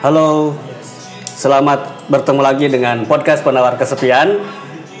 Halo, 0.00 0.56
selamat 1.26 2.08
bertemu 2.08 2.40
lagi 2.40 2.66
dengan 2.66 3.04
podcast 3.04 3.44
penawar 3.44 3.76
kesepian. 3.76 4.40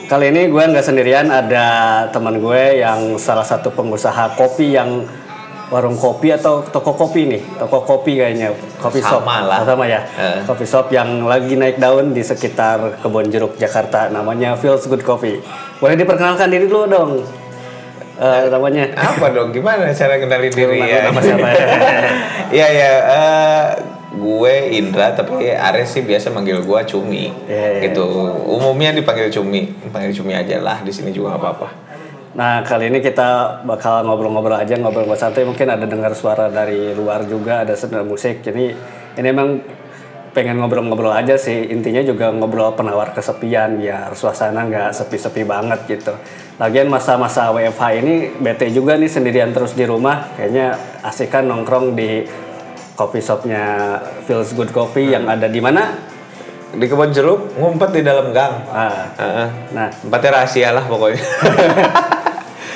Kali 0.06 0.28
ini 0.28 0.50
gue 0.50 0.60
nggak 0.60 0.82
sendirian, 0.82 1.30
ada 1.30 1.66
teman 2.10 2.36
gue 2.36 2.82
yang 2.82 3.14
salah 3.16 3.46
satu 3.46 3.70
pengusaha 3.70 4.34
kopi 4.34 4.74
yang 4.74 5.06
warung 5.70 5.94
kopi 5.94 6.34
atau 6.34 6.66
toko 6.66 6.92
kopi 6.92 7.30
nih, 7.30 7.42
toko 7.56 7.78
kopi 7.80 8.18
kayaknya, 8.18 8.50
kopi 8.76 8.98
shop, 8.98 9.22
Sama 9.22 9.46
lah. 9.46 9.62
sama 9.62 9.86
ya, 9.86 10.02
Eh. 10.10 10.42
kopi 10.42 10.66
shop 10.66 10.90
yang 10.90 11.22
lagi 11.24 11.54
naik 11.54 11.78
daun 11.78 12.10
di 12.10 12.20
sekitar 12.20 12.98
Kebon 12.98 13.30
Jeruk 13.30 13.54
Jakarta, 13.54 14.10
namanya 14.10 14.58
Feels 14.58 14.84
Good 14.84 15.00
Coffee. 15.00 15.38
Boleh 15.78 15.94
diperkenalkan 15.94 16.50
diri 16.50 16.66
dulu 16.66 16.84
dong, 16.86 17.12
Eh, 18.20 18.52
namanya. 18.52 18.84
Apa 18.92 19.32
dong? 19.32 19.48
Gimana 19.48 19.88
cara 19.90 20.20
kenalin 20.20 20.52
diri 20.52 20.76
ya? 20.76 21.08
nama 21.08 21.20
siapa 21.24 21.48
ya? 21.48 21.64
Iya 22.52 22.68
ya. 22.68 22.92
eh, 23.00 23.64
gue 24.10 24.54
Indra 24.74 25.14
tapi 25.14 25.54
Ares 25.54 25.94
sih 25.94 26.02
biasa 26.02 26.34
manggil 26.34 26.62
gue 26.66 26.80
Cumi. 26.90 27.30
Iya, 27.46 27.66
iya. 27.78 27.80
Gitu. 27.90 28.04
Umumnya 28.50 28.90
dipanggil 28.90 29.30
Cumi. 29.30 29.70
Panggil 29.90 30.10
Cumi 30.10 30.34
aja 30.34 30.58
lah. 30.58 30.82
Di 30.82 30.90
sini 30.90 31.14
juga 31.14 31.38
apa-apa. 31.38 31.90
Nah 32.30 32.62
kali 32.62 32.94
ini 32.94 33.02
kita 33.02 33.62
bakal 33.66 34.06
ngobrol-ngobrol 34.06 34.54
aja 34.54 34.78
ngobrol-ngobrol 34.78 35.18
santai 35.18 35.42
mungkin 35.42 35.66
ada 35.66 35.82
dengar 35.82 36.14
suara 36.14 36.46
dari 36.46 36.94
luar 36.94 37.26
juga 37.26 37.66
ada 37.66 37.74
senar 37.74 38.06
musik 38.06 38.38
jadi 38.46 38.70
ini 39.18 39.26
emang 39.26 39.58
pengen 40.30 40.62
ngobrol-ngobrol 40.62 41.10
aja 41.10 41.34
sih 41.34 41.74
intinya 41.74 41.98
juga 42.06 42.30
ngobrol 42.30 42.70
penawar 42.78 43.10
kesepian 43.10 43.82
biar 43.82 44.14
suasana 44.14 44.62
nggak 44.62 44.94
sepi-sepi 44.94 45.42
banget 45.42 45.90
gitu. 45.90 46.14
Lagian 46.62 46.86
masa-masa 46.86 47.50
WFH 47.50 47.82
ini 47.98 48.14
bete 48.38 48.70
juga 48.70 48.94
nih 48.94 49.10
sendirian 49.10 49.50
terus 49.50 49.74
di 49.74 49.82
rumah 49.82 50.30
kayaknya 50.38 50.78
asik 51.02 51.34
kan 51.34 51.50
nongkrong 51.50 51.98
di 51.98 52.22
coffee 52.94 53.22
shopnya 53.22 53.96
Feels 54.26 54.54
Good 54.54 54.70
Coffee 54.74 55.12
yang 55.12 55.26
ada 55.26 55.46
di 55.46 55.60
mana? 55.62 55.96
Di 56.70 56.86
kebun 56.86 57.10
jeruk 57.10 57.58
ngumpet 57.58 57.90
di 57.98 58.02
dalam 58.06 58.30
gang. 58.30 58.62
Ah, 58.70 59.10
Heeh. 59.18 59.48
nah 59.74 59.88
Tempatnya 59.90 60.30
rahasia 60.38 60.70
lah 60.70 60.84
pokoknya. 60.86 61.18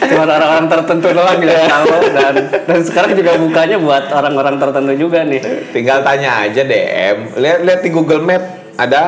cuma 0.05 0.29
orang-orang 0.29 0.69
tertentu 0.69 1.09
doang 1.17 1.41
yang 1.41 1.65
tahu 1.65 1.97
dan 2.13 2.35
dan 2.69 2.81
sekarang 2.85 3.17
juga 3.17 3.41
bukanya 3.41 3.81
buat 3.81 4.05
orang-orang 4.13 4.61
tertentu 4.61 4.93
juga 5.01 5.25
nih 5.25 5.41
Tinggal 5.73 6.05
tanya 6.05 6.45
aja 6.45 6.61
DM. 6.61 7.17
Lihat 7.41 7.59
lihat 7.65 7.81
di 7.81 7.91
Google 7.95 8.21
Map 8.21 8.43
ada 8.75 9.05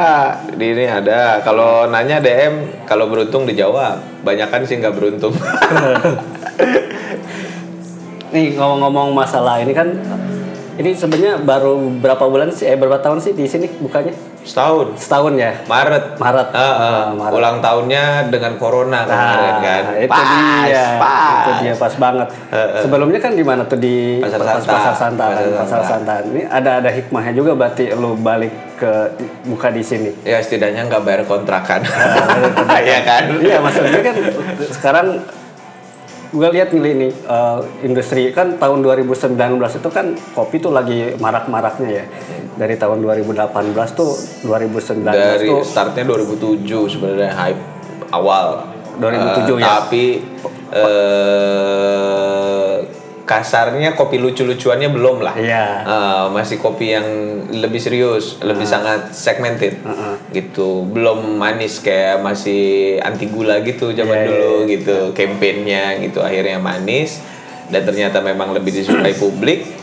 di 0.54 0.66
ini 0.72 0.86
ada. 0.86 1.42
Kalau 1.42 1.90
nanya 1.90 2.22
DM 2.22 2.86
kalau 2.86 3.10
beruntung 3.10 3.44
dijawab. 3.44 4.22
Banyak 4.22 4.48
kan 4.48 4.62
sih 4.62 4.78
nggak 4.78 4.94
beruntung. 4.94 5.34
nih 8.34 8.58
ngomong-ngomong 8.58 9.14
masalah 9.14 9.62
ini 9.62 9.70
kan 9.70 9.86
ini 10.76 10.92
sebenarnya 10.92 11.38
baru 11.38 11.72
berapa 11.96 12.20
bulan 12.22 12.48
sih 12.48 12.64
eh 12.64 12.74
berapa 12.74 12.96
tahun 12.98 13.18
sih 13.18 13.32
di 13.32 13.44
sini 13.44 13.64
bukanya 13.76 14.12
Setahun. 14.40 14.94
setahun 14.94 15.34
ya 15.34 15.58
Maret. 15.64 16.16
Maret. 16.16 16.48
Ah, 16.50 16.60
ah. 16.60 16.70
Ah, 16.78 17.06
Maret. 17.10 17.34
Ulang 17.34 17.56
tahunnya 17.58 18.04
dengan 18.28 18.54
corona 18.54 19.02
kemarin 19.02 19.54
kan. 19.58 19.82
Nah, 19.82 19.96
itu 19.98 20.06
pas, 20.08 20.26
dia 20.62 20.86
pas. 20.96 21.34
itu 21.34 21.50
dia 21.58 21.74
pas 21.74 21.94
banget 21.96 22.28
sebelumnya 22.78 23.18
kan 23.18 23.32
di 23.32 23.42
mana 23.42 23.62
tuh 23.64 23.74
di 23.74 24.22
Pasar 24.22 24.38
pas- 24.38 24.62
Santa. 24.62 24.70
pasar 24.70 24.94
Santa 24.94 25.24
kan 25.26 25.34
Pasar 25.34 25.58
pasar 25.58 25.82
Santa. 25.82 26.14
Ini 26.24 26.42
ada 26.46 26.70
ada 26.78 26.90
hikmahnya 26.90 27.32
juga 27.32 27.50
berarti 27.52 27.90
lu 27.90 28.14
balik 28.14 28.54
ke 28.76 28.92
buka 29.42 29.68
di 29.68 29.80
sini 29.80 30.12
Ya 30.22 30.38
setidaknya 30.38 30.86
nggak 30.86 31.02
bayar 31.02 31.22
kontrakan. 31.24 31.82
Iya 32.76 33.00
kan? 33.08 33.22
Iya 33.36 33.58
maksudnya 33.58 34.00
kan 34.00 34.16
sekarang 34.70 35.06
gue 36.32 36.48
lihat 36.50 36.72
nih 36.74 36.82
ini 36.82 37.08
eh, 37.10 37.58
industri 37.86 38.32
kan 38.34 38.58
tahun 38.58 38.82
2019 38.82 39.38
itu 39.78 39.88
kan 39.92 40.06
kopi 40.34 40.58
tuh 40.58 40.72
lagi 40.74 41.14
marak-maraknya 41.18 41.90
ya 41.90 42.04
dari 42.56 42.74
tahun 42.80 43.04
2018 43.04 43.52
tuh 43.92 44.16
2019 44.48 45.04
Dari 45.04 45.46
tuh 45.46 45.60
startnya 45.62 46.04
2007 46.08 46.96
sebenarnya 46.96 47.32
hype 47.36 47.60
awal. 48.10 48.64
2007 48.96 49.04
Eh, 49.04 49.60
ya. 49.60 49.68
Tapi 49.82 50.04
eh 50.72 52.76
kasarnya 53.26 53.98
kopi 53.98 54.22
lucu-lucuannya 54.22 54.88
belum 54.94 55.18
lah. 55.18 55.34
Iya. 55.34 55.66
Eh, 55.82 56.26
masih 56.30 56.62
kopi 56.62 56.94
yang 56.94 57.06
lebih 57.50 57.82
serius, 57.82 58.38
lebih 58.40 58.62
sangat 58.62 59.10
segmented, 59.10 59.82
gitu. 60.30 60.86
Belum 60.86 61.34
manis 61.34 61.82
kayak 61.82 62.22
masih 62.22 62.96
anti 63.02 63.26
gula 63.26 63.60
gitu 63.66 63.90
zaman 63.90 64.14
Iya, 64.14 64.26
dulu 64.30 64.52
gitu, 64.70 64.96
campaignnya 65.12 65.98
gitu. 65.98 66.22
Akhirnya 66.22 66.62
manis 66.62 67.18
dan 67.66 67.82
ternyata 67.82 68.22
memang 68.22 68.54
lebih 68.54 68.70
disukai 68.70 69.18
publik. 69.22 69.74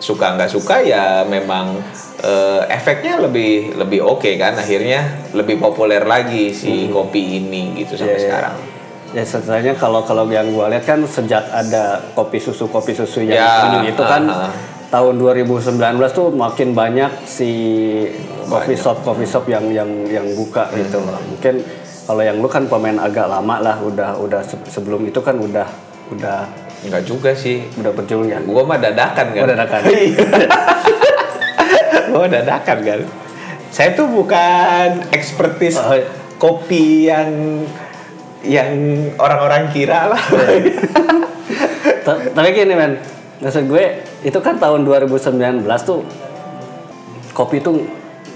Suka 0.00 0.32
nggak 0.32 0.48
suka 0.48 0.80
ya 0.80 1.28
memang 1.28 1.76
eh, 2.24 2.62
efeknya 2.72 3.24
lebih 3.24 3.72
lebih 3.80 4.04
oke 4.04 4.36
kan. 4.36 4.52
Akhirnya 4.60 5.32
lebih 5.32 5.56
populer 5.56 6.04
lagi 6.04 6.52
si 6.52 6.92
kopi 6.92 7.40
ini 7.40 7.72
gitu 7.80 7.96
sampai 7.96 8.20
iya. 8.20 8.24
sekarang. 8.28 8.56
Ya 9.10 9.22
sebenarnya 9.22 9.74
kalau 9.74 10.02
kalau 10.02 10.24
yang 10.26 10.46
gue 10.48 10.66
lihat 10.68 10.84
kan 10.84 11.02
sejak 11.02 11.42
ada 11.46 11.98
kopi 12.12 12.38
susu 12.38 12.66
kopi 12.66 12.92
susu 12.92 13.20
yang 13.20 13.36
Ya, 13.36 13.82
itu 13.84 13.98
kan 13.98 14.22
ah, 14.24 14.46
ah. 14.46 14.52
tahun 14.88 15.18
2019 15.18 15.74
tuh 16.10 16.30
makin 16.30 16.72
banyak 16.72 17.10
si 17.24 17.50
coffee 18.44 18.74
shop 18.74 19.02
coffee 19.02 19.24
shop 19.24 19.46
yang 19.46 19.66
yang 19.68 19.86
yang 20.06 20.26
buka 20.32 20.70
gitu 20.72 20.96
Hmm. 20.96 21.08
loh. 21.08 21.18
Mungkin 21.28 21.54
kalau 22.04 22.22
yang 22.22 22.36
lu 22.36 22.46
kan 22.46 22.64
pemain 22.64 22.98
agak 22.98 23.26
lama 23.26 23.56
lah 23.60 23.76
udah 23.78 24.14
udah 24.16 24.42
se- 24.42 24.66
sebelum 24.68 25.02
itu 25.04 25.18
kan 25.18 25.34
udah 25.34 25.66
udah 26.10 26.40
Enggak 26.80 27.04
juga 27.04 27.30
sih. 27.32 27.60
udah 27.76 27.92
berjulung 27.92 28.24
ya. 28.26 28.40
Gua 28.40 28.64
mah 28.64 28.78
dadakan 28.78 29.26
kan. 29.28 29.40
Oh, 29.40 29.48
dadakan. 29.48 29.80
Gua 32.10 32.26
dadakan 32.26 32.78
kan. 32.80 33.00
Saya 33.70 33.92
tuh 33.92 34.08
bukan 34.08 35.06
ekspertis 35.10 35.76
Oh, 35.76 35.92
iya. 35.92 36.08
kopi 36.36 37.06
yang 37.06 37.30
yang 38.42 38.70
orang-orang 39.16 39.68
kira 39.70 40.08
lah. 40.08 40.22
Ta- 42.00 42.22
Tapi 42.30 42.48
gini 42.50 42.72
men, 42.72 42.96
maksud 43.38 43.66
gue 43.66 43.84
itu 44.22 44.38
kan 44.38 44.56
tahun 44.56 44.84
2019 44.84 45.60
tuh 45.80 46.00
kopi 47.32 47.60
tuh 47.60 47.84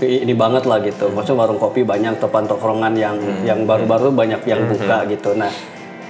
ini 0.01 0.35
banget 0.35 0.65
lah 0.65 0.81
gitu. 0.81 1.09
Maksudnya 1.09 1.39
warung 1.39 1.57
kopi 1.57 1.81
banyak 1.83 2.19
topan 2.19 2.45
tokrongan 2.45 2.93
yang 2.95 3.17
yang 3.43 3.65
baru-baru 3.65 4.11
banyak 4.11 4.45
yang 4.45 4.67
buka 4.67 5.07
gitu. 5.07 5.33
Nah, 5.33 5.49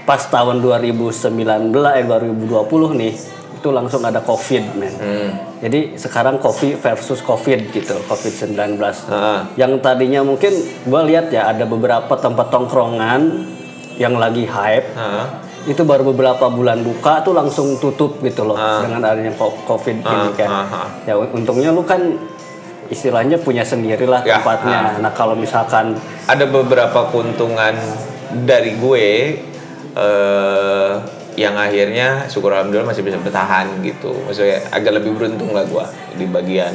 pas 0.03 0.21
tahun 0.21 0.59
2019 0.59 1.71
eh 1.93 2.05
2020 2.05 3.00
nih 3.00 3.15
itu 3.55 3.69
langsung 3.71 4.03
ada 4.03 4.21
Covid 4.21 4.65
men. 4.75 4.94
Jadi 5.61 5.97
sekarang 5.97 6.37
kopi 6.37 6.76
versus 6.76 7.21
Covid 7.21 7.72
gitu, 7.72 7.97
Covid-19. 8.05 8.76
Heeh. 8.76 9.38
Yang 9.56 9.72
tadinya 9.81 10.21
mungkin 10.21 10.53
gue 10.84 11.00
lihat 11.06 11.32
ya 11.32 11.49
ada 11.49 11.65
beberapa 11.65 12.12
tempat 12.15 12.53
tongkrongan 12.53 13.21
yang 14.00 14.15
lagi 14.19 14.44
hype 14.47 14.91
Heeh. 14.94 15.27
itu 15.71 15.82
baru 15.87 16.05
beberapa 16.12 16.50
bulan 16.50 16.82
buka 16.84 17.25
tuh 17.25 17.32
langsung 17.32 17.78
tutup 17.78 18.21
gitu 18.21 18.44
loh 18.44 18.56
dengan 18.56 19.00
adanya 19.15 19.32
covid 19.38 20.03
ini 20.03 20.28
kan 20.37 20.49
ah, 20.50 20.66
ah. 20.84 20.88
ya 21.09 21.15
untungnya 21.16 21.71
lu 21.72 21.87
kan 21.87 22.00
istilahnya 22.93 23.41
punya 23.41 23.65
sendirilah 23.65 24.21
Ya, 24.28 24.41
tempatnya 24.41 25.00
nah 25.00 25.12
kalau 25.16 25.32
misalkan 25.32 25.97
Ada 26.28 26.44
beberapa 26.49 27.09
keuntungan 27.09 27.72
dari 28.44 28.77
gue 28.77 29.09
eh 29.94 30.93
yang 31.34 31.59
akhirnya 31.59 32.31
syukur 32.31 32.55
alhamdulillah 32.55 32.94
masih 32.94 33.03
bisa 33.03 33.19
bertahan 33.19 33.82
gitu. 33.82 34.15
Maksudnya 34.26 34.71
agak 34.71 35.03
lebih 35.03 35.19
beruntung 35.19 35.50
lah 35.50 35.66
gue 35.66 35.84
di 36.15 36.26
bagian 36.31 36.71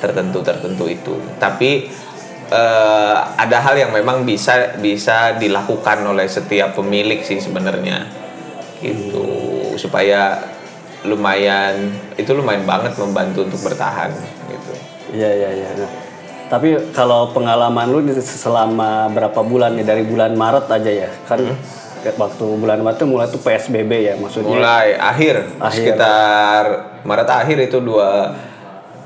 tertentu-tertentu 0.00 0.84
itu. 0.88 1.14
Tapi 1.36 1.92
eh, 2.48 3.16
ada 3.36 3.58
hal 3.60 3.74
yang 3.76 3.92
memang 3.92 4.24
bisa 4.24 4.76
bisa 4.80 5.36
dilakukan 5.36 6.02
oleh 6.04 6.26
setiap 6.26 6.74
pemilik 6.76 7.20
sih 7.22 7.38
sebenarnya. 7.40 8.08
Gitu. 8.80 9.24
Supaya 9.78 10.40
lumayan 11.06 11.94
itu 12.18 12.30
lumayan 12.34 12.66
banget 12.66 12.98
membantu 12.98 13.46
untuk 13.46 13.60
bertahan 13.70 14.10
gitu. 14.50 14.72
iya 15.14 15.30
iya 15.30 15.50
iya. 15.54 15.70
Nah, 15.78 15.90
tapi 16.50 16.74
kalau 16.90 17.30
pengalaman 17.30 17.86
lu 17.86 18.02
selama 18.18 19.06
berapa 19.12 19.40
bulan 19.46 19.78
ya 19.78 19.84
dari 19.84 20.02
bulan 20.02 20.34
Maret 20.34 20.66
aja 20.72 20.90
ya 21.06 21.10
kan? 21.28 21.44
Waktu 21.98 22.44
bulan 22.58 22.80
Maret 22.82 22.98
tuh 23.04 23.08
mulai 23.10 23.26
tuh 23.28 23.42
PSBB 23.42 23.92
ya 24.10 24.14
maksudnya? 24.16 24.48
Mulai 24.48 24.96
akhir, 24.96 25.60
Akhir. 25.60 25.76
sekitar 25.76 26.62
Maret 27.04 27.28
akhir 27.28 27.58
itu 27.68 27.78
dua 27.84 28.32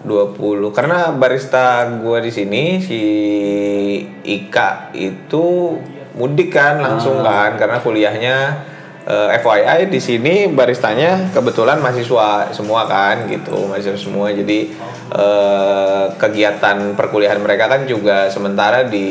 20 0.02 0.74
karena 0.74 1.14
barista 1.14 1.86
gua 2.02 2.18
di 2.18 2.34
sini 2.34 2.82
si 2.82 3.02
Ika 4.22 4.90
itu 4.98 5.78
mudik 6.18 6.52
kan 6.52 6.82
langsung 6.82 7.24
kan 7.24 7.56
karena 7.56 7.80
kuliahnya 7.80 8.36
eh, 9.06 9.28
FYI 9.40 9.90
di 9.90 10.00
sini 10.00 10.34
baristanya 10.50 11.32
kebetulan 11.34 11.82
mahasiswa 11.82 12.52
semua 12.54 12.86
kan 12.86 13.26
gitu 13.26 13.66
mahasiswa 13.66 13.98
semua. 13.98 14.30
Jadi 14.30 14.70
eh, 15.12 16.04
kegiatan 16.16 16.94
perkuliahan 16.94 17.40
mereka 17.42 17.70
kan 17.70 17.88
juga 17.88 18.28
sementara 18.28 18.86
di 18.86 19.08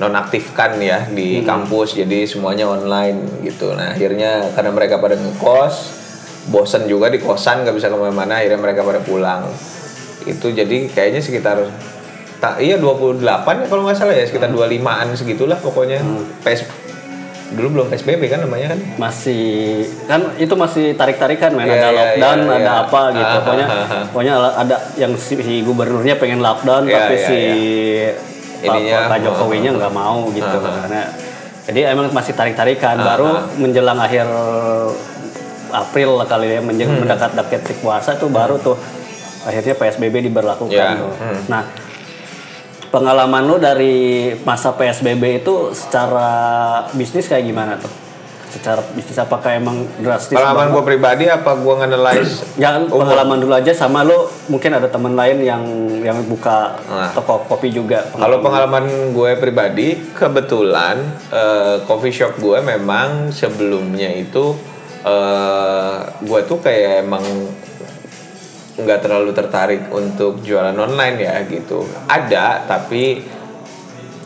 nonaktifkan 0.00 0.80
ya 0.80 0.98
di 1.12 1.44
kampus. 1.44 1.98
Jadi 1.98 2.24
semuanya 2.24 2.70
online 2.70 3.44
gitu. 3.44 3.72
Nah 3.76 3.92
akhirnya 3.92 4.54
karena 4.56 4.70
mereka 4.72 4.96
pada 4.96 5.16
ngekos 5.18 5.99
bosen 6.48 6.88
juga 6.88 7.12
di 7.12 7.20
kosan 7.20 7.66
nggak 7.66 7.76
bisa 7.76 7.92
ke 7.92 7.96
mana-mana 8.00 8.40
akhirnya 8.40 8.60
mereka 8.62 8.80
pada 8.80 9.00
pulang. 9.04 9.44
Itu 10.24 10.48
jadi 10.54 10.88
kayaknya 10.88 11.20
sekitar 11.20 11.60
tak 12.40 12.64
iya 12.64 12.80
28 12.80 13.20
ya 13.20 13.66
kalau 13.68 13.84
nggak 13.84 13.98
salah 14.00 14.16
ya 14.16 14.24
sekitar 14.24 14.48
25-an 14.48 15.12
segitulah 15.12 15.60
pokoknya. 15.60 16.00
PS 16.40 16.64
dulu 17.50 17.68
belum 17.74 17.86
PSBB 17.90 18.22
kan 18.30 18.40
namanya 18.46 18.74
kan? 18.74 18.78
Masih 18.94 19.82
kan 20.06 20.20
itu 20.38 20.54
masih 20.54 20.94
tarik-tarikan 20.94 21.50
men 21.58 21.66
Iya, 21.66 21.74
ada 21.74 21.88
iya, 21.90 21.98
lockdown 21.98 22.38
iya, 22.38 22.46
ada 22.54 22.62
iya. 22.62 22.82
apa 22.86 23.00
gitu. 23.10 23.26
Ah, 23.34 23.40
pokoknya 23.42 23.66
ah, 23.66 23.74
ah, 23.74 23.90
ah. 23.90 24.04
pokoknya 24.06 24.34
ada 24.54 24.76
yang 24.94 25.12
si, 25.18 25.34
si 25.42 25.54
gubernurnya 25.66 26.14
pengen 26.22 26.38
lockdown 26.38 26.86
Iya, 26.86 26.94
tapi 26.94 27.14
iya, 27.18 27.26
si 27.26 27.38
Pak, 28.60 28.76
Ininya, 28.76 28.96
Pak 29.10 29.16
ah, 29.16 29.20
Jokowinya 29.24 29.70
nggak 29.82 29.92
mau 29.94 30.30
gitu. 30.30 30.56
Ah, 30.62 30.62
ah. 30.62 30.74
karena 30.86 31.02
jadi 31.70 31.80
emang 31.94 32.06
masih 32.14 32.32
tarik-tarikan. 32.34 32.96
Baru 32.98 33.30
menjelang 33.58 33.98
akhir 33.98 34.26
April 35.72 36.14
lah 36.14 36.26
kali 36.26 36.46
ya 36.50 36.60
menjelang 36.60 36.92
Hmm. 36.92 37.02
mendekat-dekat 37.04 37.78
puasa 37.78 38.14
tuh 38.14 38.28
baru 38.28 38.56
tuh 38.56 38.74
akhirnya 39.40 39.72
PSBB 39.72 40.26
diberlakukan 40.26 40.68
Ya, 40.70 40.94
tuh. 40.94 41.10
hmm. 41.12 41.40
Nah, 41.46 41.62
pengalaman 42.88 43.42
lu 43.44 43.56
dari 43.56 43.96
masa 44.42 44.70
PSBB 44.70 45.40
itu 45.40 45.54
secara 45.72 46.30
bisnis 46.92 47.24
kayak 47.24 47.44
gimana 47.44 47.74
tuh? 47.76 47.90
Secara 48.50 48.82
bisnis 48.90 49.14
apakah 49.16 49.54
emang 49.54 49.86
drastis? 49.96 50.34
pengalaman 50.34 50.58
banget? 50.60 50.74
gue 50.74 50.82
pribadi 50.84 51.24
apa 51.24 51.54
gue 51.54 51.70
nganalize 51.72 52.32
Jangan 52.58 52.82
umur? 52.90 53.06
pengalaman 53.06 53.38
dulu 53.38 53.54
aja 53.54 53.70
sama 53.72 54.02
lu 54.02 54.18
mungkin 54.48 54.74
ada 54.74 54.90
teman 54.90 55.14
lain 55.14 55.38
yang 55.40 55.62
yang 56.02 56.18
buka 56.26 56.74
Nah. 56.82 57.14
toko 57.14 57.46
kopi 57.46 57.70
juga. 57.70 58.10
Kalau 58.10 58.42
pengalaman 58.42 58.84
gue 59.14 59.30
pribadi, 59.36 59.88
kebetulan 60.10 60.98
eh, 61.30 61.76
coffee 61.86 62.10
shop 62.12 62.36
gue 62.36 62.58
memang 62.58 63.30
sebelumnya 63.30 64.10
itu 64.10 64.58
eh, 65.04 65.98
gue 66.20 66.40
tuh 66.44 66.58
kayak 66.60 67.06
emang 67.06 67.24
nggak 68.80 69.00
terlalu 69.04 69.30
tertarik 69.36 69.82
untuk 69.92 70.40
jualan 70.40 70.76
online 70.76 71.16
ya 71.20 71.34
gitu. 71.44 71.84
Ada 72.08 72.64
tapi 72.64 73.20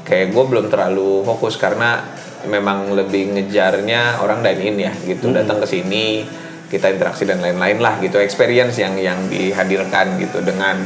kayak 0.04 0.30
gue 0.30 0.44
belum 0.44 0.66
terlalu 0.68 1.24
fokus 1.24 1.56
karena 1.56 2.04
memang 2.44 2.92
lebih 2.92 3.32
ngejarnya 3.34 4.20
orang 4.20 4.44
dine 4.44 4.62
in 4.62 4.76
ya 4.84 4.92
gitu 5.08 5.32
datang 5.32 5.64
ke 5.64 5.66
sini 5.66 6.28
kita 6.68 6.92
interaksi 6.92 7.24
dan 7.24 7.40
lain-lain 7.40 7.80
lah 7.80 7.96
gitu 8.04 8.20
experience 8.20 8.76
yang 8.76 9.00
yang 9.00 9.16
dihadirkan 9.32 10.20
gitu 10.20 10.44
dengan 10.44 10.76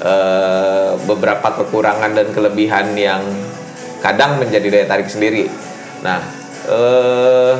eh, 0.00 0.92
beberapa 1.04 1.52
kekurangan 1.62 2.16
dan 2.16 2.28
kelebihan 2.32 2.96
yang 2.96 3.22
kadang 4.02 4.42
menjadi 4.42 4.66
daya 4.66 4.86
tarik 4.90 5.06
sendiri. 5.06 5.46
Nah, 6.02 6.20
eh, 6.66 7.54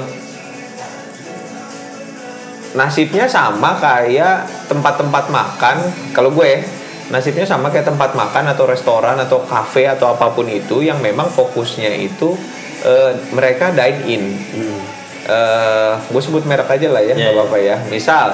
nasibnya 2.73 3.29
sama 3.29 3.77
kayak 3.77 4.69
tempat-tempat 4.69 5.29
makan 5.29 5.77
kalau 6.17 6.33
gue 6.33 6.65
nasibnya 7.13 7.45
sama 7.45 7.69
kayak 7.69 7.93
tempat 7.93 8.17
makan 8.17 8.49
atau 8.49 8.65
restoran 8.65 9.21
atau 9.21 9.45
kafe 9.45 9.85
atau 9.85 10.17
apa 10.17 10.33
pun 10.33 10.49
itu 10.49 10.81
yang 10.81 10.97
memang 11.05 11.29
fokusnya 11.29 11.93
itu 12.01 12.33
eh, 12.81 13.13
mereka 13.37 13.69
dine 13.77 14.01
in. 14.09 14.25
Eh, 15.23 15.93
gue 16.01 16.23
sebut 16.25 16.43
merek 16.49 16.67
aja 16.67 16.89
lah 16.89 17.05
ya 17.05 17.13
Iya, 17.13 17.31
nggak 17.31 17.35
apa-apa 17.37 17.57
ya. 17.61 17.77
Misal 17.93 18.33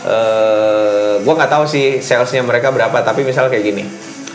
eh 0.00 1.20
gue 1.20 1.32
nggak 1.36 1.52
tahu 1.52 1.64
sih 1.68 2.00
salesnya 2.00 2.40
mereka 2.40 2.72
berapa 2.72 3.00
tapi 3.00 3.24
misal 3.24 3.48
kayak 3.48 3.64
gini. 3.64 3.84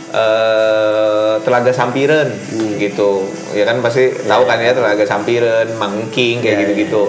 Eh 0.09 1.33
telaga 1.45 1.69
sampiren 1.69 2.33
gitu. 2.81 3.29
Ya 3.53 3.69
kan 3.69 3.85
pasti 3.85 4.09
tahu 4.25 4.49
kan 4.49 4.57
ya 4.57 4.73
telaga 4.73 5.05
sampiren 5.05 5.77
mangking 5.77 6.41
kayak 6.41 6.57
Iya, 6.65 7.05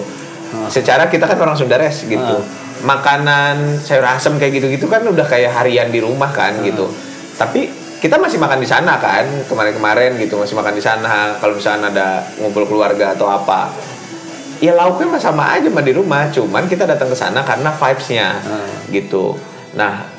secara 0.71 1.07
kita 1.11 1.27
kan 1.27 1.37
orang 1.39 1.57
Sundares 1.57 2.05
gitu. 2.05 2.35
Makanan 2.85 3.81
sayur 3.81 4.05
asem 4.05 4.37
kayak 4.37 4.61
gitu-gitu 4.61 4.85
kan 4.85 5.01
udah 5.01 5.25
kayak 5.25 5.49
harian 5.49 5.89
di 5.89 5.97
rumah 5.97 6.29
kan 6.29 6.61
gitu. 6.61 6.85
Tapi 7.37 7.69
kita 7.97 8.21
masih 8.21 8.37
makan 8.37 8.61
di 8.61 8.69
sana 8.69 9.01
kan 9.01 9.25
kemarin-kemarin 9.49 10.21
gitu 10.21 10.37
masih 10.37 10.53
makan 10.53 10.77
di 10.77 10.83
sana. 10.83 11.37
Kalau 11.41 11.57
misalnya 11.57 11.89
ada 11.89 12.09
ngumpul 12.37 12.69
keluarga 12.69 13.17
atau 13.17 13.25
apa 13.25 13.73
ya 14.57 14.73
lauknya 14.73 15.17
sama 15.17 15.57
aja 15.57 15.69
mah 15.73 15.81
di 15.81 15.93
rumah. 15.97 16.29
Cuman 16.29 16.69
kita 16.69 16.85
datang 16.85 17.09
ke 17.09 17.17
sana 17.17 17.41
karena 17.41 17.73
vibes-nya 17.73 18.27
gitu. 18.93 19.33
Nah 19.73 20.17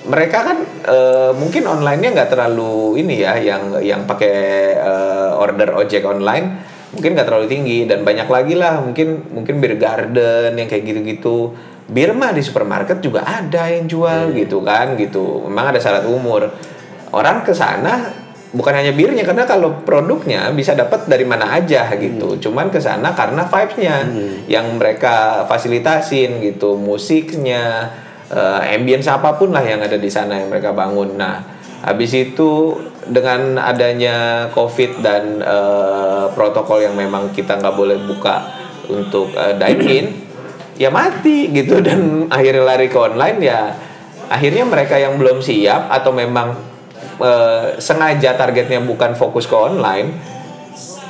mereka 0.00 0.38
kan 0.42 0.58
eh, 0.88 1.30
mungkin 1.36 1.66
online-nya 1.68 2.10
nggak 2.16 2.30
terlalu 2.32 3.04
ini 3.04 3.20
ya 3.20 3.36
yang 3.36 3.76
yang 3.84 4.00
pakai 4.08 4.36
eh, 4.78 5.30
order 5.36 5.76
ojek 5.76 6.06
online 6.08 6.46
mungkin 6.94 7.16
nggak 7.16 7.26
terlalu 7.26 7.46
tinggi. 7.50 7.78
Dan 7.86 8.02
banyak 8.02 8.28
lagi 8.28 8.54
lah 8.58 8.82
mungkin 8.82 9.30
mungkin 9.30 9.58
beer 9.58 9.76
garden 9.76 10.54
yang 10.54 10.68
kayak 10.68 10.84
gitu-gitu. 10.86 11.54
Bir 11.90 12.14
mah 12.14 12.30
di 12.30 12.42
supermarket 12.42 13.02
juga 13.02 13.26
ada 13.26 13.66
yang 13.66 13.90
jual 13.90 14.30
gitu 14.34 14.62
kan 14.62 14.94
gitu. 14.94 15.46
Memang 15.50 15.74
ada 15.74 15.80
syarat 15.82 16.06
umur. 16.06 16.50
Orang 17.10 17.42
ke 17.42 17.50
sana 17.50 18.20
bukan 18.50 18.74
hanya 18.74 18.90
birnya 18.90 19.22
karena 19.22 19.46
kalau 19.46 19.82
produknya 19.86 20.50
bisa 20.50 20.74
dapat 20.74 21.06
dari 21.06 21.26
mana 21.26 21.54
aja 21.58 21.90
gitu. 21.94 22.38
Cuman 22.38 22.70
ke 22.70 22.78
sana 22.82 23.14
karena 23.14 23.46
vibes-nya 23.46 23.96
yang 24.50 24.78
mereka 24.78 25.46
fasilitasin 25.46 26.42
gitu 26.42 26.74
musiknya 26.78 27.90
eh, 28.30 28.74
ambience 28.78 29.10
apa 29.10 29.34
pun 29.38 29.50
lah 29.50 29.62
yang 29.62 29.82
ada 29.82 29.98
di 29.98 30.10
sana 30.10 30.38
yang 30.38 30.50
mereka 30.50 30.70
bangun. 30.74 31.18
Nah, 31.18 31.42
habis 31.82 32.14
itu 32.14 32.78
dengan 33.08 33.56
adanya 33.56 34.48
COVID 34.52 35.00
dan 35.00 35.40
eh, 35.40 36.24
protokol 36.36 36.84
yang 36.84 36.92
memang 36.92 37.32
kita 37.32 37.56
nggak 37.56 37.76
boleh 37.76 37.96
buka 38.04 38.44
untuk 38.92 39.32
eh, 39.32 39.56
dine 39.56 39.84
in, 39.88 40.06
ya 40.76 40.92
mati 40.92 41.48
gitu 41.48 41.80
dan 41.86 42.28
akhirnya 42.28 42.64
lari 42.64 42.88
ke 42.92 42.98
online 42.98 43.38
ya. 43.40 43.62
Akhirnya 44.30 44.62
mereka 44.62 44.94
yang 44.94 45.18
belum 45.18 45.42
siap 45.42 45.90
atau 45.90 46.12
memang 46.12 46.54
eh, 47.22 47.80
sengaja 47.80 48.36
targetnya 48.36 48.84
bukan 48.84 49.16
fokus 49.16 49.48
ke 49.48 49.56
online, 49.56 50.12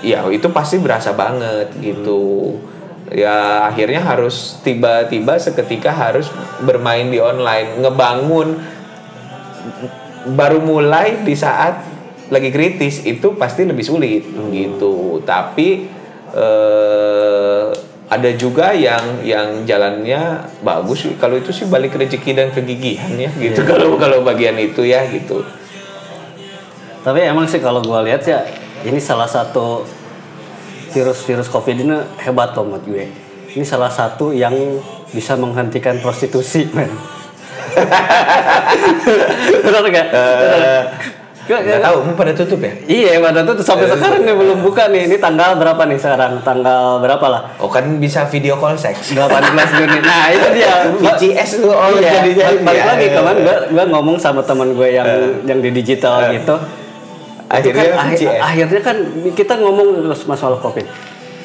ya 0.00 0.24
itu 0.30 0.48
pasti 0.48 0.80
berasa 0.80 1.12
banget 1.12 1.74
gitu 1.80 2.56
ya 3.10 3.66
akhirnya 3.66 4.06
harus 4.06 4.62
tiba-tiba 4.62 5.34
seketika 5.34 5.90
harus 5.90 6.30
bermain 6.62 7.10
di 7.10 7.18
online 7.18 7.82
ngebangun 7.82 8.54
baru 10.36 10.60
mulai 10.60 11.24
di 11.24 11.32
saat 11.32 11.80
lagi 12.30 12.52
kritis 12.54 13.02
itu 13.02 13.34
pasti 13.34 13.66
lebih 13.66 13.84
sulit 13.84 14.24
gitu. 14.52 15.24
Tapi 15.24 15.88
eh, 16.34 17.66
ada 18.10 18.30
juga 18.34 18.74
yang 18.74 19.22
yang 19.22 19.62
jalannya 19.62 20.50
bagus. 20.66 21.06
Kalau 21.16 21.38
itu 21.38 21.54
sih 21.54 21.66
balik 21.70 21.94
rezeki 21.94 22.30
dan 22.34 22.48
kegigihan 22.50 23.14
ya 23.14 23.30
gitu. 23.38 23.62
Kalau 23.62 23.94
kalau 23.96 24.26
bagian 24.26 24.58
itu 24.58 24.82
ya 24.82 25.06
gitu. 25.06 25.42
Tapi 27.00 27.24
emang 27.24 27.48
sih 27.48 27.62
kalau 27.62 27.80
gua 27.80 28.04
lihat 28.04 28.26
ya 28.28 28.44
ini 28.84 29.00
salah 29.00 29.28
satu 29.28 29.84
virus-virus 30.90 31.48
covid 31.48 31.76
ini 31.78 31.96
hebat 32.20 32.52
loh 32.58 32.66
menurut 32.66 32.84
gue. 32.84 33.06
Ini 33.50 33.64
salah 33.66 33.90
satu 33.90 34.30
yang 34.34 34.54
bisa 35.10 35.34
menghentikan 35.34 35.98
prostitusi, 35.98 36.66
men. 36.70 36.90
Benar 39.64 39.82
nggak? 39.86 40.08
Eh, 40.14 40.82
nggak 41.50 41.82
tahu 41.82 41.96
emang 42.06 42.14
pada 42.14 42.30
tutup 42.30 42.62
ya 42.62 42.70
Iya, 42.86 43.18
pada 43.18 43.42
tuh 43.42 43.58
sampai 43.58 43.90
sekarang 43.90 44.22
nih 44.22 44.34
belum 44.38 44.62
buka 44.62 44.86
nih. 44.86 45.10
Ini 45.10 45.16
tanggal 45.18 45.58
berapa 45.58 45.82
nih 45.82 45.98
sekarang? 45.98 46.38
Tanggal 46.46 47.02
berapa 47.02 47.26
lah? 47.26 47.42
oh 47.58 47.66
kan 47.66 47.98
bisa 47.98 48.22
video 48.30 48.54
call 48.54 48.78
seks 48.78 49.10
18 49.10 49.18
Juni. 49.74 49.98
Nah, 49.98 50.30
itu 50.30 50.46
dia. 50.54 50.86
VCS 50.94 51.50
tuh 51.58 51.74
oh 51.74 51.90
iya, 51.98 52.22
jadi 52.22 52.30
jadi 52.38 52.56
balik 52.62 52.84
lagi 52.86 53.06
kemarin 53.10 53.40
gue 53.42 53.56
gue 53.74 53.84
ngomong 53.90 54.16
sama 54.16 54.46
teman 54.46 54.78
gue 54.78 54.88
yang 54.94 55.08
yang 55.42 55.58
di 55.58 55.70
digital 55.74 56.30
gitu. 56.30 56.54
Itu 56.54 56.54
Akhirnya 57.50 57.98
kan, 57.98 58.06
VCS. 58.14 58.38
akhirnya 58.38 58.80
kan 58.86 58.96
kita 59.34 59.54
ngomong 59.58 60.06
terus 60.06 60.22
masalah 60.30 60.62
covid. 60.62 60.86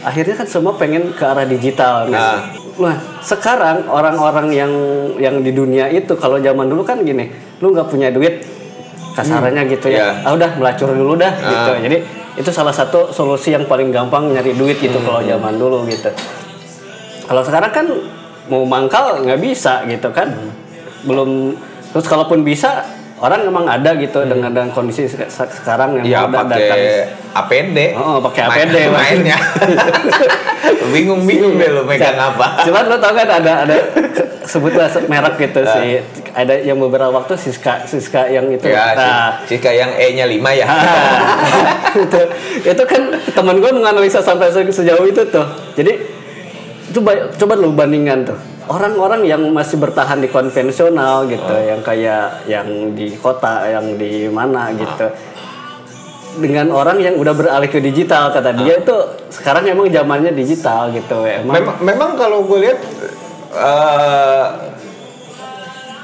Akhirnya 0.05 0.37
kan 0.37 0.45
semua 0.45 0.77
pengen 0.77 1.17
ke 1.17 1.23
arah 1.25 1.49
digital. 1.49 2.05
Nah, 2.13 2.45
nah 2.75 2.99
sekarang 3.23 3.87
orang-orang 3.87 4.51
yang 4.51 4.71
yang 5.15 5.39
di 5.39 5.55
dunia 5.55 5.87
itu 5.87 6.11
kalau 6.19 6.39
zaman 6.43 6.67
dulu 6.67 6.83
kan 6.83 6.99
gini, 7.01 7.31
lu 7.63 7.71
nggak 7.71 7.87
punya 7.87 8.11
duit 8.11 8.43
kasarannya 9.15 9.63
gitu 9.71 9.87
ya. 9.87 9.99
Iya. 9.99 10.27
Ah 10.27 10.31
udah 10.35 10.59
melacur 10.59 10.91
dulu 10.91 11.15
dah 11.15 11.31
gitu. 11.39 11.71
Jadi 11.87 11.97
itu 12.35 12.49
salah 12.51 12.75
satu 12.75 13.15
solusi 13.15 13.55
yang 13.55 13.63
paling 13.63 13.95
gampang 13.95 14.27
nyari 14.27 14.51
duit 14.59 14.75
gitu 14.83 14.99
kalau 15.07 15.23
zaman 15.23 15.55
dulu 15.55 15.87
gitu. 15.87 16.11
Kalau 17.25 17.41
sekarang 17.41 17.71
kan 17.71 17.87
mau 18.51 18.67
mangkal 18.67 19.23
nggak 19.23 19.39
bisa 19.39 19.87
gitu 19.87 20.11
kan, 20.11 20.35
belum. 21.07 21.55
Terus 21.95 22.05
kalaupun 22.11 22.43
bisa 22.43 22.83
orang 23.25 23.41
emang 23.43 23.65
ada 23.65 23.91
gitu 23.95 24.21
dengan 24.21 24.49
dengan 24.49 24.69
kondisi 24.69 25.05
se- 25.05 25.25
se- 25.25 25.53
sekarang 25.55 25.97
yang 25.97 26.05
ya 26.05 26.19
mau 26.23 26.45
da- 26.45 26.45
pakai 26.47 26.65
APD 27.33 27.77
Oh, 27.93 28.21
pakai 28.21 28.41
APD, 28.45 28.75
mainnya. 28.87 29.37
Bingung-bingung 30.93 31.57
deh 31.57 31.69
lo 31.69 31.81
megang 31.83 32.15
apa. 32.15 32.61
Cuman 32.63 32.83
lo 32.85 32.97
tau 32.97 33.11
kan 33.11 33.27
ada 33.27 33.65
ada 33.65 33.75
sebutlah 34.45 34.87
se- 34.87 35.05
merek 35.05 35.35
gitu 35.39 35.61
sih. 35.63 36.01
Ada 36.31 36.59
yang 36.59 36.77
beberapa 36.77 37.09
waktu 37.11 37.33
Siska 37.35 37.83
Siska 37.83 38.27
yang 38.27 38.45
itu. 38.49 38.67
ya 38.67 38.93
nah, 38.93 39.39
si, 39.41 39.55
si 39.55 39.55
kayak 39.57 39.77
yang 39.77 39.91
E 39.95 40.05
nya 40.13 40.25
5 40.25 40.35
ya 40.53 40.65
itu, 42.05 42.19
itu 42.61 42.83
kan 42.85 43.01
teman 43.31 43.55
gue 43.57 43.71
menganalisa 43.71 44.19
sampai 44.19 44.49
se- 44.49 44.73
sejauh 44.73 45.03
itu 45.03 45.23
tuh. 45.25 45.47
Jadi 45.73 45.91
itu 46.87 46.99
ba- 46.99 47.31
coba 47.31 47.53
lu 47.55 47.71
bandingkan 47.71 48.25
tuh. 48.25 48.37
Orang-orang 48.67 49.25
yang 49.25 49.41
masih 49.49 49.77
bertahan 49.77 50.17
di 50.17 50.27
konvensional 50.27 51.25
gitu, 51.25 51.53
Oh. 51.53 51.61
yang 51.61 51.81
kayak 51.81 52.45
yang 52.45 52.67
di 52.93 53.13
kota, 53.17 53.65
yang 53.67 53.95
di 53.95 54.25
mana 54.29 54.73
gitu. 54.73 55.07
Dengan 56.35 56.67
orang 56.75 56.99
yang 56.99 57.15
udah 57.15 57.31
beralih 57.31 57.71
ke 57.71 57.79
digital 57.79 58.27
kata 58.29 58.51
dia 58.59 58.83
itu 58.83 58.95
sekarang 59.31 59.63
emang 59.65 59.87
zamannya 59.87 60.35
digital 60.35 60.91
gitu. 60.91 61.23
Emang 61.23 61.55
Memang, 61.55 61.75
memang 61.79 62.09
kalau 62.19 62.43
gue 62.43 62.59
lihat 62.67 62.79
eh, 63.55 64.45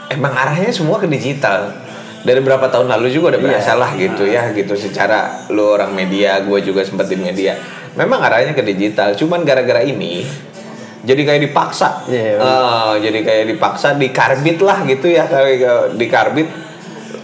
emang 0.10 0.32
arahnya 0.32 0.72
semua 0.72 1.00
ke 1.00 1.08
digital. 1.08 1.72
Dari 2.22 2.38
berapa 2.38 2.70
tahun 2.70 2.86
lalu 2.86 3.10
juga 3.10 3.34
udah 3.34 3.42
Iya. 3.42 3.48
berasa 3.50 3.74
lah 3.74 3.92
gitu 3.98 4.24
ya 4.24 4.54
gitu 4.54 4.78
secara 4.78 5.50
lu 5.50 5.74
orang 5.74 5.90
media, 5.92 6.38
gue 6.46 6.60
juga 6.62 6.86
sempat 6.86 7.10
di 7.10 7.18
media. 7.18 7.58
Memang 7.98 8.22
arahnya 8.24 8.54
ke 8.54 8.64
digital, 8.64 9.18
cuman 9.18 9.42
gara-gara 9.44 9.82
ini 9.84 10.24
jadi 11.02 11.22
kayak 11.26 11.42
dipaksa. 11.50 12.06
Iya, 12.06 12.38
Eh, 12.38 12.94
jadi 13.02 13.20
kayak 13.26 13.46
dipaksa 13.58 13.98
dikarbit 13.98 14.62
lah 14.62 14.86
gitu 14.86 15.10
ya 15.10 15.26
kayak 15.26 15.98
dikarbit. 15.98 16.48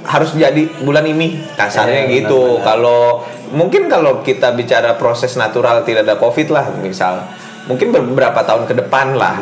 Harus 0.08 0.34
jadi 0.34 0.66
bulan 0.82 1.06
ini. 1.06 1.46
Kasarnya 1.54 2.10
Iya, 2.10 2.26
gitu. 2.26 2.58
Kalau 2.66 3.22
mungkin 3.54 3.86
kalau 3.86 4.26
kita 4.26 4.56
bicara 4.58 4.98
proses 4.98 5.38
natural 5.38 5.86
tidak 5.86 6.10
ada 6.10 6.18
covid 6.18 6.50
lah 6.50 6.66
misal. 6.82 7.22
Mungkin 7.68 7.92
beberapa 7.92 8.42
tahun 8.48 8.66
ke 8.66 8.74
depan 8.82 9.14
lah 9.14 9.38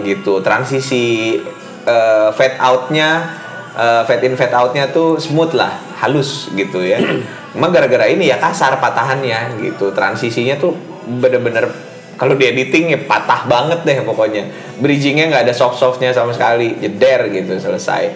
gitu. 0.00 0.40
Transisi 0.40 1.36
eh, 1.84 2.28
fade 2.32 2.56
outnya 2.62 3.36
eh, 3.76 4.02
fade 4.08 4.24
in 4.24 4.38
fade 4.38 4.54
outnya 4.56 4.88
tuh 4.88 5.20
smooth 5.20 5.52
lah 5.52 5.76
halus 6.00 6.48
gitu 6.56 6.80
ya. 6.80 6.96
Emang 7.54 7.70
gara-gara 7.70 8.08
ini 8.08 8.32
ya 8.32 8.40
kasar 8.40 8.80
patahannya 8.80 9.60
gitu. 9.60 9.92
Transisinya 9.92 10.56
tuh 10.56 10.72
bener-bener 11.04 11.93
kalau 12.14 12.38
di 12.38 12.44
editing 12.46 12.94
ya 12.94 12.98
patah 13.04 13.46
banget 13.50 13.82
deh 13.82 13.98
pokoknya. 14.06 14.46
Bridgingnya 14.78 15.30
nggak 15.30 15.42
ada 15.50 15.54
soft 15.54 15.78
softnya 15.78 16.14
sama 16.14 16.30
sekali. 16.34 16.78
Jeder 16.78 17.30
gitu 17.30 17.58
selesai. 17.58 18.10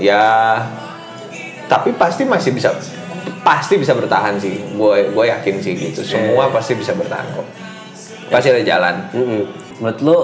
Ya 0.00 0.22
tapi 1.66 1.92
pasti 1.96 2.22
masih 2.22 2.54
bisa 2.54 2.72
pasti 3.44 3.76
bisa 3.76 3.92
bertahan 3.92 4.40
sih. 4.40 4.56
Gue 4.76 5.12
gue 5.12 5.24
yakin 5.28 5.54
sih 5.60 5.72
gitu. 5.76 6.00
Semua 6.04 6.48
pasti 6.48 6.76
bisa 6.76 6.96
bertahan 6.96 7.26
kok. 7.36 7.46
Pasti 8.32 8.48
ada 8.50 8.62
jalan. 8.64 8.94
Mm-mm. 9.12 9.42
menurut 9.76 10.00
lu 10.00 10.18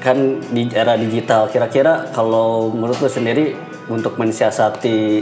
kan 0.00 0.16
di 0.54 0.70
era 0.72 0.96
digital 0.96 1.50
kira-kira 1.52 2.08
kalau 2.14 2.72
menurut 2.72 2.96
lu 3.04 3.10
sendiri 3.10 3.52
untuk 3.90 4.16
mensiasati 4.16 5.20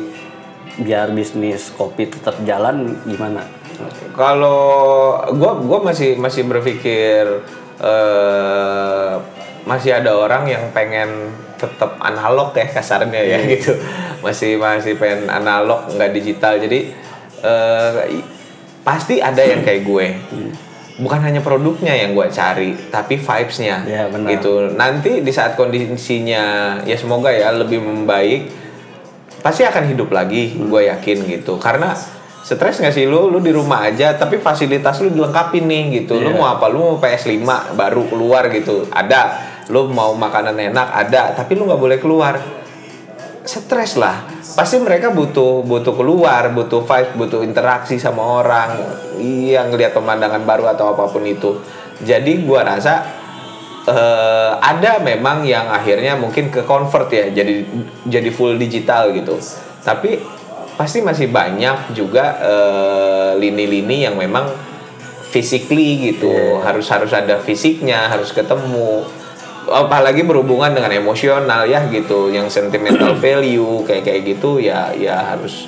biar 0.78 1.10
bisnis 1.10 1.75
kopi 1.75 2.06
tetap 2.06 2.38
jalan 2.46 2.94
gimana? 3.02 3.42
Kalau 4.12 4.61
gue 5.30 5.52
gue 5.64 5.78
masih 5.80 6.11
masih 6.16 6.42
berpikir 6.44 7.23
eh 7.78 9.12
masih 9.62 9.92
ada 9.92 10.16
orang 10.16 10.49
yang 10.49 10.64
pengen 10.73 11.28
tetap 11.61 12.00
analog 12.00 12.56
ya 12.56 12.64
kasarnya 12.66 13.20
ya 13.20 13.38
gitu. 13.44 13.76
Masih 14.18 14.56
masih 14.56 14.97
pengen 14.97 15.28
analog 15.28 15.87
nggak 15.92 16.11
digital. 16.11 16.56
Jadi 16.56 16.90
i- 18.08 18.26
pasti 18.82 19.20
ada 19.20 19.44
yang 19.44 19.61
kayak 19.61 19.82
gue. 19.85 20.06
Bukan 20.99 21.20
hanya 21.23 21.38
produknya 21.38 21.94
yang 21.94 22.16
gue 22.16 22.26
cari 22.32 22.75
tapi 22.90 23.20
vibesnya. 23.20 23.87
Ya, 23.87 24.11
benar. 24.11 24.35
gitu. 24.35 24.73
Nanti 24.75 25.23
di 25.23 25.30
saat 25.30 25.54
kondisinya 25.54 26.44
ya 26.82 26.97
semoga 26.99 27.30
ya 27.30 27.54
lebih 27.54 27.78
membaik 27.78 28.50
pasti 29.38 29.62
akan 29.62 29.87
hidup 29.87 30.11
lagi 30.11 30.56
gue 30.58 30.82
yakin 30.88 31.18
gitu. 31.28 31.61
Karena 31.62 31.94
stres 32.42 32.78
nggak 32.80 32.95
sih? 32.95 33.04
Lu 33.04 33.28
lu 33.28 33.38
di 33.38 33.50
rumah 33.50 33.87
aja 33.87 34.14
tapi 34.14 34.38
fasilitas 34.38 34.99
lu 35.00 35.11
dilengkapi 35.11 35.61
nih 35.61 36.04
gitu. 36.04 36.16
Lu 36.16 36.33
Iya. 36.33 36.37
mau 36.37 36.47
apa? 36.49 36.66
Lu 36.68 36.78
mau 36.80 36.97
PS5 36.97 37.75
baru 37.75 38.02
keluar 38.09 38.49
gitu. 38.50 38.88
Ada. 38.88 39.23
Lu 39.68 39.88
mau 39.90 40.16
makanan 40.16 40.57
enak 40.57 40.88
ada. 40.92 41.37
Tapi 41.37 41.52
lu 41.54 41.68
nggak 41.68 41.80
boleh 41.80 41.99
keluar. 42.00 42.35
Stres 43.49 43.97
lah. 43.97 44.28
Pasti 44.57 44.76
mereka 44.76 45.09
butuh 45.09 45.64
butuh 45.64 45.97
keluar 45.97 46.52
butuh 46.52 46.85
vibe 46.85 47.16
butuh 47.16 47.40
interaksi 47.40 47.97
sama 47.97 48.45
orang. 48.45 48.76
Iya 49.16 49.64
ngelihat 49.68 49.97
pemandangan 49.97 50.45
baru 50.45 50.68
atau 50.68 50.92
apa 50.92 51.09
pun 51.09 51.25
itu. 51.25 51.57
Jadi 52.04 52.45
gua 52.45 52.68
rasa 52.68 53.09
eh, 53.88 54.52
ada 54.52 55.00
memang 55.00 55.49
yang 55.49 55.64
akhirnya 55.73 56.21
mungkin 56.21 56.52
ke 56.52 56.61
convert 56.68 57.09
ya 57.09 57.33
jadi 57.33 57.64
jadi 58.04 58.28
full 58.28 58.61
digital 58.61 59.16
gitu. 59.16 59.40
Tapi 59.80 60.21
pasti 60.78 61.02
masih 61.02 61.26
banyak 61.35 61.90
juga 61.90 62.38
eh, 62.38 63.30
lini-lini 63.42 64.06
yang 64.06 64.14
memang 64.14 64.47
physically 65.35 66.14
gitu. 66.14 66.62
Harus 66.62 66.87
harus 66.88 67.11
ada 67.11 67.42
fisiknya 67.42 68.06
harus 68.06 68.30
ketemu. 68.30 69.02
Apalagi 69.68 70.25
berhubungan 70.25 70.73
dengan 70.73 70.94
emosional 70.94 71.66
ya 71.66 71.90
gitu. 71.90 72.30
Yang 72.30 72.62
sentimental 72.62 73.18
value 73.25 73.82
kayak 73.82 74.06
kayak 74.06 74.23
gitu 74.38 74.62
ya 74.62 74.94
ya 74.94 75.35
harus 75.35 75.66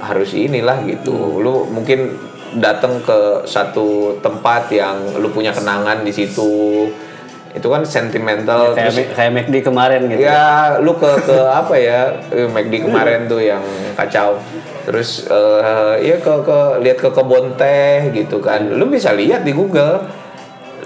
harus 0.00 0.32
inilah 0.32 0.80
gitu. 0.88 1.44
Lu 1.44 1.68
mungkin 1.68 2.16
datang 2.56 3.04
ke 3.04 3.44
satu 3.44 4.16
tempat 4.24 4.72
yang 4.72 5.20
lu 5.20 5.28
punya 5.28 5.52
kenangan 5.52 6.00
di 6.00 6.08
situ 6.16 6.88
itu 7.56 7.64
kan 7.64 7.82
sentimental 7.88 8.76
kayak 8.76 8.92
terus 8.92 8.96
kayak 9.16 9.30
McD 9.32 9.56
kemarin 9.64 10.00
gitu. 10.12 10.20
Ya, 10.20 10.76
lu 10.84 10.92
ke 11.00 11.08
ke 11.24 11.38
apa 11.60 11.74
ya? 11.80 12.20
McD 12.28 12.84
kemarin 12.84 13.24
tuh 13.24 13.40
yang 13.40 13.64
kacau. 13.96 14.36
Terus 14.84 15.24
eh 15.28 15.94
ya 16.04 16.16
ke 16.20 16.34
ke 16.44 16.58
lihat 16.84 16.98
ke 17.00 17.08
kebun 17.08 17.56
teh 17.56 18.12
gitu 18.12 18.40
kan. 18.44 18.68
Lu 18.76 18.88
bisa 18.92 19.16
lihat 19.16 19.48
di 19.48 19.56
Google. 19.56 20.04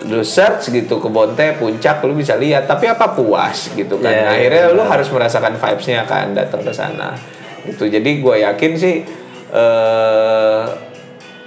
Lu 0.03 0.23
search 0.27 0.71
gitu 0.75 0.99
kebun 0.99 1.39
teh 1.39 1.55
puncak 1.59 2.03
lu 2.03 2.15
bisa 2.19 2.35
lihat, 2.35 2.67
tapi 2.67 2.91
apa 2.91 3.15
puas 3.15 3.71
gitu 3.75 3.99
kan. 4.03 4.11
Iya, 4.11 4.27
Akhirnya 4.35 4.65
iya, 4.71 4.75
lu 4.75 4.83
harus 4.83 5.07
merasakan 5.11 5.55
vibes-nya 5.59 6.03
kan 6.07 6.35
datang 6.35 6.63
ke 6.63 6.75
sana. 6.75 7.15
Gitu. 7.63 7.87
Jadi 7.87 8.19
gue 8.19 8.37
yakin 8.43 8.73
sih 8.75 8.97
eh 9.53 10.63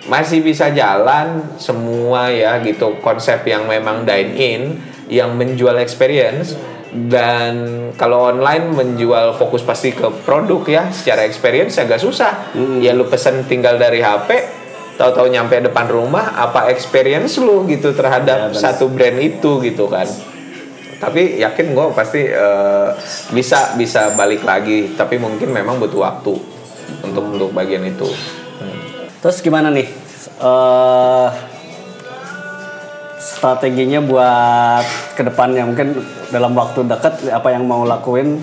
masih 0.06 0.46
bisa 0.46 0.70
jalan 0.70 1.58
semua 1.58 2.30
ya 2.30 2.62
gitu 2.62 3.02
konsep 3.02 3.42
yang 3.50 3.66
memang 3.66 4.06
dine 4.06 4.34
in 4.38 4.62
yang 5.10 5.38
menjual 5.38 5.78
experience 5.78 6.58
dan 6.96 7.54
kalau 8.00 8.32
online 8.32 8.72
menjual 8.72 9.36
fokus 9.36 9.60
pasti 9.62 9.92
ke 9.92 10.08
produk 10.24 10.64
ya. 10.64 10.84
Secara 10.90 11.28
experience 11.28 11.76
agak 11.76 12.00
susah. 12.00 12.56
Ya 12.80 12.96
lu 12.96 13.06
pesen 13.12 13.44
tinggal 13.46 13.76
dari 13.76 14.00
HP 14.00 14.64
tahu-tahu 14.96 15.28
nyampe 15.28 15.60
depan 15.60 15.92
rumah 15.92 16.40
apa 16.40 16.72
experience 16.72 17.36
lu 17.44 17.68
gitu 17.68 17.92
terhadap 17.92 18.56
satu 18.56 18.88
brand 18.88 19.20
itu 19.20 19.60
gitu 19.60 19.92
kan. 19.92 20.08
Tapi 20.96 21.44
yakin 21.44 21.76
gue 21.76 21.86
pasti 21.92 22.24
eh, 22.32 22.90
bisa 23.36 23.76
bisa 23.76 24.16
balik 24.16 24.48
lagi. 24.48 24.96
Tapi 24.96 25.20
mungkin 25.20 25.52
memang 25.52 25.76
butuh 25.84 26.00
waktu 26.00 26.34
untuk 27.04 27.24
untuk 27.28 27.50
bagian 27.52 27.84
itu. 27.84 28.08
Terus 29.20 29.44
gimana 29.44 29.68
nih? 29.68 29.88
Eh 30.40 31.55
strateginya 33.26 34.06
buat 34.06 34.86
ke 35.18 35.26
depannya 35.26 35.66
mungkin 35.66 35.98
dalam 36.30 36.54
waktu 36.54 36.86
dekat 36.86 37.26
apa 37.34 37.50
yang 37.58 37.66
mau 37.66 37.82
lakuin 37.82 38.38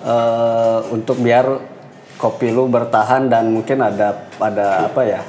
eh 0.00 0.78
untuk 0.92 1.20
biar 1.24 1.60
kopi 2.20 2.52
lu 2.52 2.68
bertahan 2.68 3.32
dan 3.32 3.48
mungkin 3.48 3.80
ada 3.80 4.28
ada 4.36 4.92
apa 4.92 5.02
ya 5.08 5.20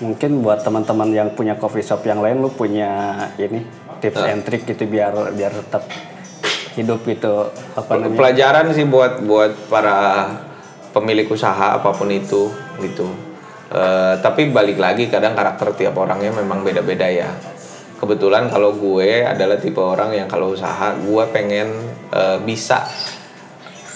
mungkin 0.00 0.40
buat 0.40 0.64
teman-teman 0.64 1.12
yang 1.12 1.28
punya 1.36 1.60
coffee 1.60 1.84
shop 1.84 2.00
yang 2.08 2.24
lain 2.24 2.40
lu 2.40 2.48
punya 2.48 3.12
ini 3.36 3.60
tips 4.00 4.24
and 4.24 4.42
trick 4.48 4.64
gitu 4.64 4.88
biar 4.88 5.12
biar 5.36 5.52
tetap 5.52 5.84
hidup 6.80 7.04
gitu 7.04 7.52
apa 7.76 7.92
namanya? 8.00 8.16
Pelajaran 8.16 8.66
sih 8.72 8.88
buat 8.88 9.20
buat 9.20 9.52
para 9.68 10.32
pemilik 10.96 11.28
usaha 11.28 11.76
apa 11.76 11.92
pun 11.92 12.08
itu 12.08 12.48
gitu. 12.80 13.06
Eh, 13.70 14.14
tapi 14.24 14.48
balik 14.50 14.80
lagi 14.80 15.06
kadang 15.12 15.36
karakter 15.36 15.76
tiap 15.76 15.94
orangnya 16.00 16.34
memang 16.34 16.64
beda-beda 16.64 17.06
ya 17.06 17.30
kebetulan 18.00 18.48
kalau 18.48 18.72
gue 18.72 19.22
adalah 19.22 19.60
tipe 19.60 19.78
orang 19.78 20.16
yang 20.16 20.24
kalau 20.26 20.56
usaha 20.56 20.96
gue 20.96 21.24
pengen 21.30 21.68
eh, 22.10 22.38
bisa. 22.40 22.88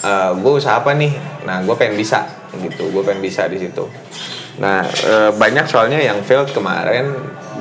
Eh, 0.05 0.33
gue 0.37 0.53
usaha 0.53 0.79
apa 0.85 0.93
nih? 0.93 1.13
Nah 1.49 1.65
gue 1.65 1.75
pengen 1.75 1.97
bisa 1.97 2.29
gitu. 2.55 2.93
Gue 2.93 3.01
pengen 3.01 3.25
bisa 3.25 3.49
di 3.49 3.57
situ. 3.57 3.89
Nah 4.61 4.85
eh, 4.85 5.31
banyak 5.33 5.65
soalnya 5.65 5.99
yang 5.99 6.21
failed 6.21 6.53
kemarin 6.53 7.09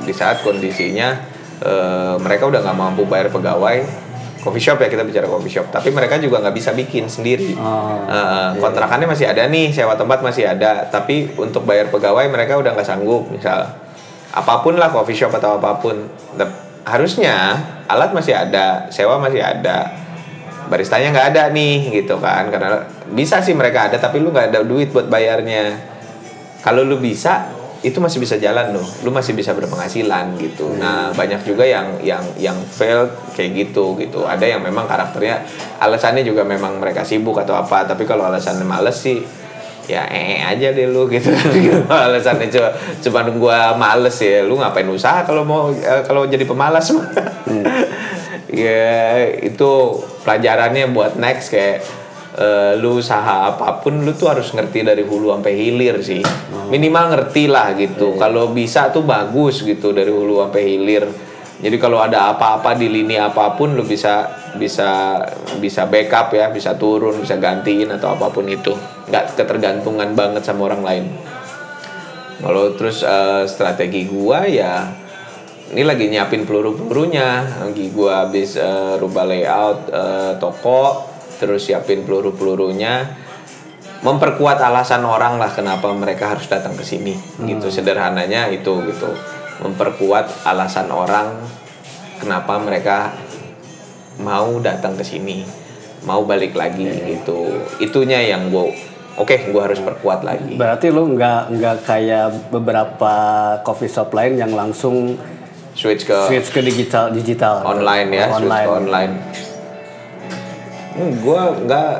di 0.04 0.12
saat 0.12 0.44
kondisinya 0.44 1.16
eh, 1.64 2.14
mereka 2.20 2.44
udah 2.52 2.60
nggak 2.60 2.76
mampu 2.76 3.08
bayar 3.08 3.32
pegawai. 3.32 4.04
Coffee 4.44 4.60
shop 4.60 4.76
ya 4.84 4.92
kita 4.92 5.08
bicara 5.08 5.24
coffee 5.24 5.48
shop. 5.48 5.72
Tapi 5.72 5.88
mereka 5.88 6.20
juga 6.20 6.36
nggak 6.44 6.52
bisa 6.52 6.76
bikin 6.76 7.08
sendiri. 7.08 7.56
Oh, 7.56 8.04
Eh, 8.04 8.60
kontrakannya 8.60 9.08
masih 9.08 9.24
ada 9.24 9.48
nih 9.48 9.72
sewa 9.72 9.96
tempat 9.96 10.20
masih 10.20 10.44
ada. 10.44 10.84
Tapi 10.92 11.32
untuk 11.40 11.64
bayar 11.64 11.88
pegawai 11.88 12.28
mereka 12.28 12.60
udah 12.60 12.76
nggak 12.76 12.84
sanggup 12.84 13.32
misal 13.32 13.64
apa 14.34 14.66
pun 14.66 14.74
lah 14.74 14.90
coffee 14.90 15.14
shop 15.14 15.30
atau 15.38 15.62
apa 15.62 15.78
pun 15.78 15.94
harusnya 16.84 17.54
alat 17.86 18.10
masih 18.10 18.34
ada 18.34 18.90
sewa 18.90 19.16
masih 19.22 19.40
ada 19.40 19.94
baristanya 20.66 21.14
nggak 21.14 21.28
ada 21.30 21.42
nih 21.54 22.02
gitu 22.02 22.18
kan. 22.18 22.50
Karena 22.50 22.82
bisa 23.14 23.38
sih 23.38 23.54
mereka 23.54 23.86
ada 23.86 23.96
tapi 23.96 24.18
lu 24.18 24.34
nggak 24.34 24.50
ada 24.50 24.60
duit 24.66 24.90
buat 24.90 25.06
bayarnya. 25.06 25.78
Kalau 26.66 26.82
lu 26.82 26.98
bisa 26.98 27.46
itu 27.84 28.00
masih 28.00 28.18
bisa 28.18 28.40
jalan 28.40 28.74
loh. 28.74 28.86
Lu 29.04 29.14
masih 29.14 29.36
bisa 29.36 29.52
berpenghasilan 29.54 30.34
gitu. 30.40 30.72
Nah 30.74 31.14
banyak 31.14 31.44
juga 31.46 31.62
yang 31.68 32.00
yang 32.02 32.24
yang 32.40 32.56
fail 32.64 33.06
kayak 33.38 33.54
gitu 33.54 33.94
gitu. 34.00 34.26
Ada 34.26 34.56
yang 34.56 34.64
memang 34.64 34.88
karakternya 34.90 35.46
alasannya 35.78 36.26
juga 36.26 36.42
memang 36.42 36.80
mereka 36.82 37.06
sibuk 37.06 37.38
atau 37.38 37.54
apa 37.54 37.86
tapi 37.86 38.02
kalau 38.08 38.26
alasannya 38.26 38.66
males 38.66 38.98
sih 38.98 39.43
ya 39.84 40.08
eh 40.08 40.40
aja 40.40 40.72
deh 40.72 40.88
lu 40.88 41.06
gitu. 41.12 41.28
Alasannya 41.88 42.48
cuma 42.48 42.70
cuma 43.00 43.20
gua 43.36 43.58
males 43.76 44.16
ya. 44.20 44.40
Lu 44.44 44.56
ngapain 44.56 44.88
usaha 44.88 45.24
kalau 45.28 45.44
mau 45.44 45.68
eh, 45.72 46.02
kalau 46.08 46.24
jadi 46.24 46.44
pemalas? 46.48 46.88
Mah 46.92 47.06
ya 48.64 49.28
itu 49.44 49.70
pelajarannya 50.24 50.88
buat 50.92 51.20
next. 51.20 51.52
Kayak 51.52 51.84
eh, 52.40 52.72
lu 52.80 53.00
usaha 53.00 53.52
apa 53.52 53.84
pun 53.84 54.00
lu 54.00 54.12
tuh 54.16 54.32
harus 54.32 54.48
ngerti 54.56 54.84
dari 54.84 55.04
hulu 55.04 55.36
sampai 55.36 55.52
hilir 55.52 56.00
sih. 56.00 56.24
Minimal 56.72 57.04
ngerti 57.12 57.44
lah 57.48 57.76
gitu. 57.76 58.16
Kalau 58.16 58.50
bisa 58.56 58.88
tuh 58.88 59.04
bagus 59.04 59.60
gitu 59.60 59.92
dari 59.92 60.08
hulu 60.08 60.48
sampai 60.48 60.62
hilir. 60.64 61.04
Jadi 61.54 61.80
kalau 61.80 62.02
ada 62.02 62.34
apa-apa 62.34 62.76
di 62.76 62.90
lini 62.92 63.16
apa 63.16 63.56
pun 63.56 63.72
lu 63.72 63.86
bisa 63.86 64.26
bisa 64.56 65.20
bisa 65.60 65.84
backup 65.84 66.32
ya. 66.32 66.48
Bisa 66.48 66.72
turun 66.80 67.20
bisa 67.20 67.36
gantiin 67.36 67.92
atau 67.92 68.16
apa 68.16 68.32
pun 68.32 68.48
itu 68.48 68.93
nggak 69.08 69.36
ketergantungan 69.36 70.16
banget 70.16 70.42
sama 70.44 70.72
orang 70.72 70.82
lain 70.82 71.04
kalau 72.44 72.76
terus 72.76 73.00
eh, 73.06 73.44
strategi 73.46 74.04
gua 74.10 74.44
ya 74.44 75.04
ini 75.74 75.82
lagi 75.82 76.06
nyiapin 76.06 76.46
peluru-pelurunya. 76.46 77.58
Lagi 77.66 77.90
gua 77.90 78.28
habis 78.28 78.54
eh, 78.54 78.94
rubah 79.00 79.24
layout 79.24 79.90
eh, 79.90 80.32
toko, 80.38 81.02
terus 81.42 81.66
siapin 81.66 82.06
peluru-pelurunya. 82.06 83.24
Memperkuat 84.04 84.60
alasan 84.60 85.02
orang 85.08 85.40
lah 85.40 85.50
kenapa 85.50 85.88
mereka 85.96 86.36
harus 86.36 86.44
datang 86.46 86.76
ke 86.78 86.84
sini. 86.84 87.16
Gitu 87.42 87.72
sederhananya 87.72 88.52
itu 88.52 88.70
gitu. 88.86 89.10
Memperkuat 89.64 90.46
alasan 90.46 90.92
orang 90.92 91.42
kenapa 92.20 92.60
mereka 92.62 93.10
mau 94.22 94.60
datang 94.62 94.94
ke 94.94 95.02
sini, 95.02 95.42
mau 96.06 96.22
balik 96.28 96.54
lagi 96.54 96.86
gitu. 96.86 97.66
Itunya 97.80 98.20
yang 98.20 98.52
gua 98.54 98.68
Oke, 99.14 99.46
gua 99.54 99.70
harus 99.70 99.78
perkuat 99.78 100.26
lagi. 100.26 100.58
Berarti 100.58 100.90
lu 100.90 101.14
nggak 101.14 101.54
nggak 101.54 101.76
kayak 101.86 102.50
beberapa 102.50 103.14
coffee 103.62 103.86
shop 103.86 104.10
lain 104.10 104.34
yang 104.38 104.50
langsung 104.50 105.14
Switch 105.74 106.06
ke 106.06 106.14
switch 106.30 106.54
ke 106.54 106.62
digital 106.62 107.10
digital 107.10 107.66
online 107.66 108.06
ya, 108.14 108.30
switch 108.30 108.46
online. 108.46 108.66
ke 108.66 108.70
online. 108.70 109.12
Hmm, 110.94 111.12
gua 111.22 111.40
nggak 111.58 111.90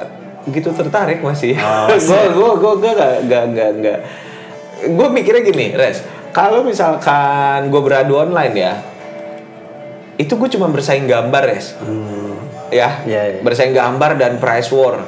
gitu 0.54 0.70
tertarik 0.70 1.18
masih. 1.22 1.58
Oh, 1.58 1.90
gua 2.10 2.22
gua 2.30 2.50
gua 2.54 2.72
gua 2.78 2.92
nggak 2.94 3.14
nggak 3.26 3.44
nggak 3.50 3.70
nggak. 3.82 3.98
Gua 4.94 5.08
mikirnya 5.10 5.42
gini, 5.42 5.74
Res. 5.74 6.06
Kalau 6.30 6.62
misalkan 6.62 7.66
gua 7.70 7.82
beradu 7.82 8.14
online 8.18 8.54
ya, 8.54 8.74
itu 10.14 10.38
gue 10.38 10.48
cuma 10.54 10.70
bersaing 10.70 11.10
gambar, 11.10 11.42
Res. 11.42 11.74
Ya, 12.70 13.02
Iya, 13.02 13.20
iya. 13.34 13.40
bersaing 13.42 13.74
gambar 13.74 14.14
dan 14.18 14.38
price 14.38 14.70
war. 14.70 15.02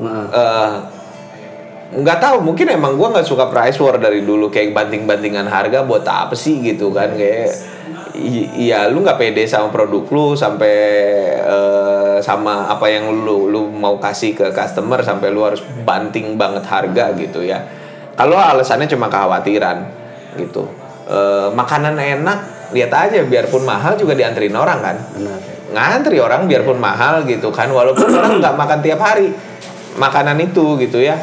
Heeh. 0.00 0.26
Eh, 0.28 0.70
nggak 1.92 2.18
tahu 2.18 2.40
mungkin 2.40 2.72
emang 2.72 2.96
gua 2.96 3.12
nggak 3.12 3.28
suka 3.28 3.52
price 3.52 3.76
war 3.76 4.00
dari 4.00 4.24
dulu 4.24 4.48
kayak 4.48 4.72
banting 4.72 5.04
bantingan 5.04 5.44
harga 5.44 5.84
buat 5.84 6.00
apa 6.02 6.32
sih 6.32 6.64
gitu 6.64 6.88
kan 6.88 7.12
kayak 7.12 7.52
i- 8.16 8.48
iya 8.64 8.88
lu 8.88 9.04
nggak 9.04 9.20
pede 9.20 9.44
sama 9.44 9.68
produk 9.68 10.00
lu 10.08 10.32
sampai 10.32 10.76
eh, 11.36 12.16
sama 12.24 12.64
apa 12.66 12.88
yang 12.88 13.12
lu 13.12 13.44
lu 13.46 13.68
mau 13.68 14.00
kasih 14.00 14.32
ke 14.32 14.46
customer 14.50 15.04
sampai 15.04 15.28
lu 15.28 15.44
harus 15.44 15.60
banting 15.84 16.40
banget 16.40 16.64
harga 16.64 17.12
gitu 17.12 17.44
ya. 17.44 17.60
Kalau 18.12 18.36
alasannya 18.36 18.88
cuma 18.88 19.08
kekhawatiran 19.08 19.84
gitu. 20.38 20.64
Eh, 21.08 21.48
makanan 21.52 21.96
enak 21.98 22.38
lihat 22.72 22.88
aja 22.88 23.20
biarpun 23.20 23.68
mahal 23.68 24.00
juga 24.00 24.16
dianterin 24.16 24.56
orang 24.56 24.80
kan. 24.80 24.96
Benar. 25.12 25.38
ngantri 25.72 26.20
orang 26.20 26.44
biarpun 26.44 26.76
mahal 26.76 27.24
gitu 27.24 27.48
kan 27.48 27.72
walaupun 27.72 28.04
orang 28.12 28.44
nggak 28.44 28.56
makan 28.60 28.78
tiap 28.84 29.00
hari 29.00 29.32
makanan 29.96 30.36
itu 30.36 30.76
gitu 30.76 31.00
ya 31.00 31.16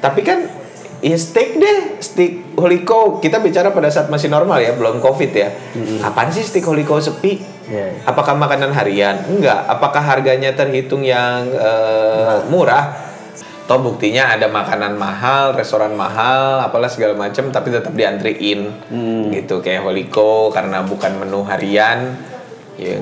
tapi 0.00 0.20
kan 0.22 0.44
ya 1.04 1.16
steak 1.20 1.60
deh 1.60 1.78
steak 2.00 2.56
holiko 2.56 3.20
kita 3.20 3.38
bicara 3.44 3.70
pada 3.70 3.92
saat 3.92 4.08
masih 4.08 4.32
normal 4.32 4.58
ya 4.64 4.72
belum 4.72 5.04
covid 5.04 5.32
ya. 5.32 5.52
Kapan 6.00 6.32
sih 6.32 6.44
steak 6.44 6.64
holiko 6.64 6.96
sepi? 6.98 7.56
Iya, 7.66 7.98
iya. 7.98 8.02
apakah 8.06 8.38
makanan 8.38 8.70
harian? 8.70 9.26
Enggak. 9.26 9.66
Apakah 9.66 9.98
harganya 9.98 10.54
terhitung 10.54 11.02
yang 11.02 11.50
eh, 11.50 12.46
murah. 12.48 13.04
toh 13.66 13.82
buktinya 13.82 14.30
ada 14.30 14.46
makanan 14.46 14.94
mahal 14.94 15.50
restoran 15.58 15.90
mahal 15.98 16.62
apalah 16.62 16.86
segala 16.86 17.18
macam 17.18 17.50
tapi 17.50 17.74
tetap 17.74 17.90
diantriin. 17.98 18.70
Gitu 19.34 19.58
kayak 19.58 19.82
holiko 19.82 20.54
karena 20.54 20.86
bukan 20.86 21.18
menu 21.18 21.42
harian. 21.42 22.14
Ya 22.78 22.94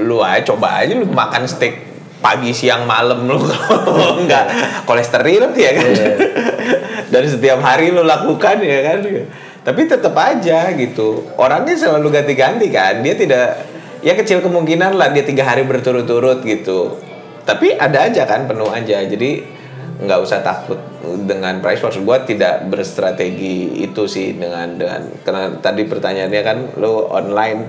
lu 0.00 0.24
aja 0.24 0.40
coba 0.54 0.80
aja 0.80 0.96
lu 0.96 1.04
makan 1.12 1.44
steak 1.44 1.95
pagi 2.20 2.50
siang 2.52 2.88
malam 2.88 3.28
lu. 3.28 3.38
Kalau 3.40 4.16
enggak. 4.22 4.46
Kolesterol 4.88 5.52
ya 5.54 5.70
kan? 5.76 5.90
Dari 7.12 7.28
setiap 7.28 7.60
hari 7.62 7.92
lu 7.92 8.02
lakukan 8.02 8.60
ya 8.62 8.78
kan? 8.92 8.98
Tapi 9.66 9.80
tetap 9.90 10.14
aja 10.14 10.70
gitu. 10.74 11.26
Orangnya 11.38 11.74
selalu 11.74 12.14
ganti-ganti 12.14 12.70
kan? 12.70 13.02
Dia 13.02 13.14
tidak 13.18 13.66
ya 14.02 14.14
kecil 14.14 14.38
kemungkinan 14.38 14.94
lah 14.94 15.10
dia 15.10 15.26
tiga 15.26 15.42
hari 15.42 15.66
berturut-turut 15.66 16.42
gitu. 16.46 16.98
Tapi 17.42 17.74
ada 17.74 18.06
aja 18.06 18.22
kan? 18.26 18.46
Penuh 18.46 18.70
aja. 18.70 19.02
Jadi 19.02 19.42
nggak 19.96 20.20
usah 20.22 20.44
takut 20.44 20.78
dengan 21.26 21.58
price. 21.58 21.82
Wars 21.82 21.98
gue 21.98 22.18
tidak 22.28 22.68
berstrategi 22.70 23.80
itu 23.80 24.04
sih 24.06 24.36
dengan 24.36 24.76
dengan 24.76 25.02
karena 25.24 25.56
tadi 25.58 25.82
pertanyaannya 25.88 26.42
kan 26.44 26.58
lo 26.78 27.08
online 27.08 27.60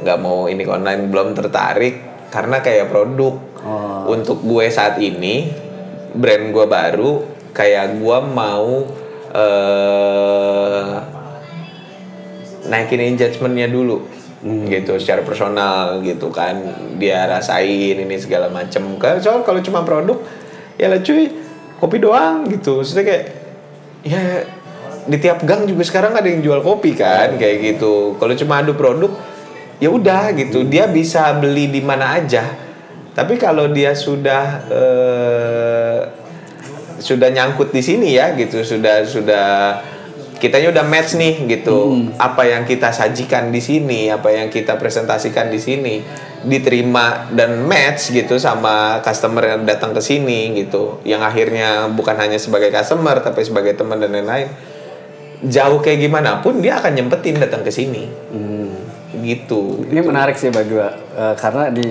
nggak 0.00 0.18
mau 0.18 0.50
ini 0.50 0.66
online 0.66 1.06
belum 1.10 1.38
tertarik. 1.38 1.94
Karena 2.34 2.58
kayak 2.58 2.90
produk 2.90 3.53
Oh. 3.64 4.12
untuk 4.12 4.44
gue 4.44 4.68
saat 4.68 5.00
ini 5.00 5.48
brand 6.12 6.52
gue 6.52 6.66
baru 6.68 7.24
kayak 7.56 7.96
gue 7.96 8.18
mau 8.28 8.84
eh 9.32 10.94
naikin 12.68 13.00
engagementnya 13.00 13.72
dulu. 13.72 14.04
Gitu 14.44 15.00
secara 15.00 15.24
personal 15.24 16.04
gitu 16.04 16.28
kan. 16.28 16.60
Dia 17.00 17.24
rasain 17.24 17.96
ini 17.96 18.16
segala 18.20 18.52
macem. 18.52 18.84
Soal 19.24 19.40
kalau 19.40 19.64
cuma 19.64 19.80
produk 19.80 20.20
ya 20.76 20.92
lah 20.92 21.00
cuy 21.00 21.32
kopi 21.80 21.96
doang 21.96 22.44
gitu. 22.52 22.84
Maksudnya 22.84 23.04
kayak 23.08 23.24
ya 24.04 24.44
di 25.08 25.16
tiap 25.16 25.40
gang 25.48 25.64
juga 25.64 25.84
sekarang 25.88 26.12
ada 26.12 26.28
yang 26.28 26.44
jual 26.44 26.60
kopi 26.60 26.92
kan 26.92 27.40
kayak 27.40 27.56
gitu. 27.64 28.20
Kalau 28.20 28.36
cuma 28.36 28.60
adu 28.60 28.76
produk 28.76 29.16
ya 29.80 29.88
udah 29.88 30.36
gitu. 30.36 30.68
Dia 30.68 30.92
bisa 30.92 31.32
beli 31.40 31.72
di 31.72 31.80
mana 31.80 32.20
aja 32.20 32.44
tapi 33.14 33.38
kalau 33.38 33.70
dia 33.70 33.94
sudah 33.94 34.44
eh, 34.68 36.00
sudah 36.98 37.30
nyangkut 37.30 37.70
di 37.70 37.82
sini 37.82 38.18
ya 38.18 38.34
gitu 38.34 38.66
sudah 38.66 39.06
sudah 39.06 39.46
kitanya 40.42 40.74
udah 40.76 40.84
match 40.84 41.16
nih 41.16 41.46
gitu. 41.48 42.10
Apa 42.20 42.44
yang 42.44 42.68
kita 42.68 42.92
sajikan 42.92 43.48
di 43.48 43.64
sini 43.64 44.12
apa 44.12 44.28
yang 44.28 44.52
kita 44.52 44.76
presentasikan 44.76 45.48
di 45.48 45.56
sini 45.56 46.04
diterima 46.44 47.32
dan 47.32 47.64
match 47.64 48.12
gitu 48.12 48.36
sama 48.36 49.00
customer 49.00 49.56
yang 49.56 49.62
datang 49.64 49.96
ke 49.96 50.02
sini 50.04 50.52
gitu. 50.58 51.00
Yang 51.06 51.22
akhirnya 51.32 51.88
bukan 51.88 52.18
hanya 52.20 52.36
sebagai 52.36 52.68
customer 52.68 53.22
tapi 53.24 53.40
sebagai 53.46 53.72
teman 53.78 54.02
dan 54.02 54.12
lain-lain. 54.12 54.50
Jauh 55.44 55.80
kayak 55.80 56.00
gimana 56.00 56.40
pun 56.40 56.60
dia 56.60 56.80
akan 56.80 56.92
nyempetin 56.92 57.36
datang 57.36 57.60
ke 57.60 57.68
sini 57.68 58.08
gitu 59.24 59.88
Ini 59.88 60.00
menarik 60.00 60.36
sih 60.36 60.48
bagi 60.48 60.70
gua 60.70 60.92
Eh, 61.14 61.34
karena 61.38 61.70
di 61.70 61.88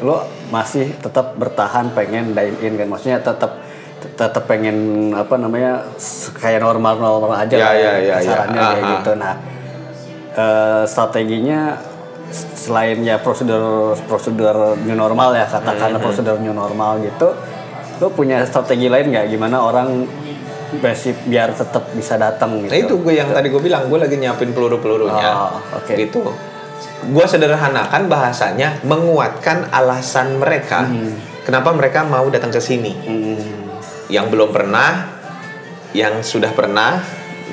lo 0.00 0.24
masih 0.48 0.96
tetap 0.98 1.36
bertahan 1.36 1.92
pengen 1.92 2.32
dine 2.32 2.56
in 2.60 2.74
kan 2.74 2.88
maksudnya 2.88 3.20
tetap 3.20 3.60
tetap 4.02 4.44
pengen 4.44 4.76
apa 5.12 5.36
namanya 5.36 5.86
kayak 6.34 6.58
normal 6.58 6.96
normal 6.96 7.36
aja 7.36 7.52
Ya, 7.52 7.62
lah 7.62 7.74
ya, 7.76 7.92
ya, 8.00 8.14
kasarannya 8.18 8.58
ya. 8.58 8.68
kayak 8.72 8.84
gitu. 8.96 9.10
Nah 9.14 9.34
eh, 10.32 10.82
strateginya 10.84 11.60
selain 12.32 13.04
ya 13.04 13.20
prosedur 13.20 13.92
prosedur 14.08 14.80
new 14.80 14.96
normal 14.96 15.36
ya 15.36 15.44
katakanlah 15.44 16.00
Hmm, 16.00 16.06
prosedur 16.08 16.40
new 16.40 16.56
normal 16.56 17.04
gitu, 17.04 17.28
lo 18.00 18.08
punya 18.08 18.40
strategi 18.48 18.88
lain 18.88 19.12
nggak 19.12 19.28
gimana 19.28 19.60
orang 19.60 20.08
basic 20.80 21.28
biar 21.28 21.52
tetap 21.52 21.92
bisa 21.92 22.16
datang 22.16 22.64
gitu? 22.64 22.72
Nah 22.72 22.80
itu 22.80 22.94
gue 22.96 23.12
yang 23.12 23.28
tadi 23.28 23.52
gue 23.52 23.60
bilang 23.60 23.84
gue 23.86 23.98
lagi 24.00 24.16
nyiapin 24.16 24.56
peluru-pelurunya. 24.56 25.28
Oh, 25.30 25.60
oke. 25.76 25.92
Gitu. 25.92 26.24
Gue 27.02 27.26
sederhanakan 27.26 28.06
bahasanya 28.06 28.78
menguatkan 28.86 29.74
alasan 29.74 30.38
mereka 30.38 30.86
kenapa 31.42 31.74
mereka 31.74 32.06
mau 32.06 32.30
datang 32.30 32.54
ke 32.54 32.62
sini. 32.62 32.92
Hmm, 32.94 33.42
Yang 34.06 34.26
belum 34.30 34.50
pernah, 34.54 35.18
yang 35.96 36.22
sudah 36.22 36.54
pernah, 36.54 37.02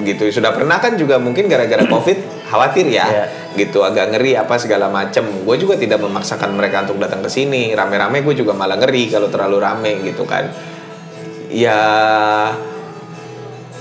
gitu. 0.05 0.29
Sudah 0.29 0.53
pernah 0.53 0.77
kan 0.77 0.93
juga 0.99 1.17
mungkin 1.17 1.49
gara-gara 1.49 1.81
covid 1.93 2.45
khawatir 2.49 2.85
ya, 2.93 3.05
Iya. 3.09 3.25
gitu 3.57 3.81
agak 3.81 4.13
ngeri 4.13 4.37
apa 4.37 4.53
segala 4.61 4.85
macem. 4.93 5.25
Gue 5.41 5.57
juga 5.57 5.73
tidak 5.81 5.97
memaksakan 6.05 6.53
mereka 6.53 6.85
untuk 6.85 7.01
datang 7.01 7.25
ke 7.25 7.29
sini. 7.33 7.73
Rame-rame 7.73 8.21
gue 8.21 8.35
juga 8.37 8.53
malah 8.53 8.77
ngeri 8.77 9.09
kalau 9.09 9.33
terlalu 9.33 9.57
rame 9.57 9.91
gitu 10.05 10.29
kan. 10.29 10.45
Ya 11.49 11.81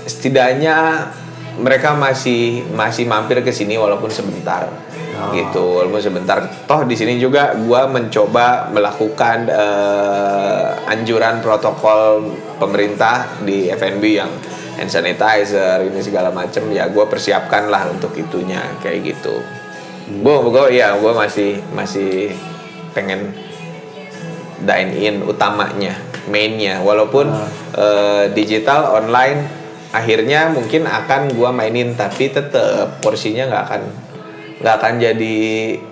setidaknya 0.09 1.05
mereka 1.61 1.93
masih 1.93 2.65
masih 2.73 3.05
mampir 3.05 3.43
ke 3.45 3.53
sini 3.53 3.77
walaupun 3.77 4.09
sebentar 4.09 4.65
gitu. 5.33 5.83
Walaupun 5.83 6.01
sebentar. 6.01 6.37
Toh 6.65 6.81
di 6.87 6.95
sini 6.95 7.19
juga 7.21 7.53
gua 7.55 7.85
mencoba 7.89 8.69
melakukan 8.71 9.47
eh, 9.49 10.91
anjuran 10.91 11.43
protokol 11.43 12.33
pemerintah 12.57 13.27
di 13.43 13.69
F&B 13.69 14.03
yang 14.17 14.31
hand 14.79 14.91
sanitizer 14.91 15.83
ini 15.85 15.99
segala 16.01 16.33
macem. 16.33 16.65
Ya 16.71 16.87
gua 16.89 17.05
persiapkan 17.05 17.67
lah 17.67 17.89
untuk 17.91 18.15
itunya 18.15 18.61
kayak 18.81 19.15
gitu. 19.15 19.35
Gua 20.23 20.41
gua 20.45 20.71
ya 20.71 20.97
gua 20.97 21.13
masih 21.13 21.61
masih 21.75 22.33
pengen 22.95 23.35
dine 24.63 24.91
in 24.97 25.15
utamanya 25.23 25.95
mainnya. 26.27 26.81
Walaupun 26.81 27.29
eh, 27.77 28.25
digital 28.33 28.97
online 28.97 29.59
akhirnya 29.89 30.53
mungkin 30.53 30.85
akan 30.85 31.33
gua 31.33 31.49
mainin 31.49 31.97
tapi 31.97 32.29
tetep 32.29 33.01
porsinya 33.01 33.49
nggak 33.49 33.63
akan 33.65 33.81
nggak 34.59 34.75
akan 34.75 34.93
jadi 34.99 35.35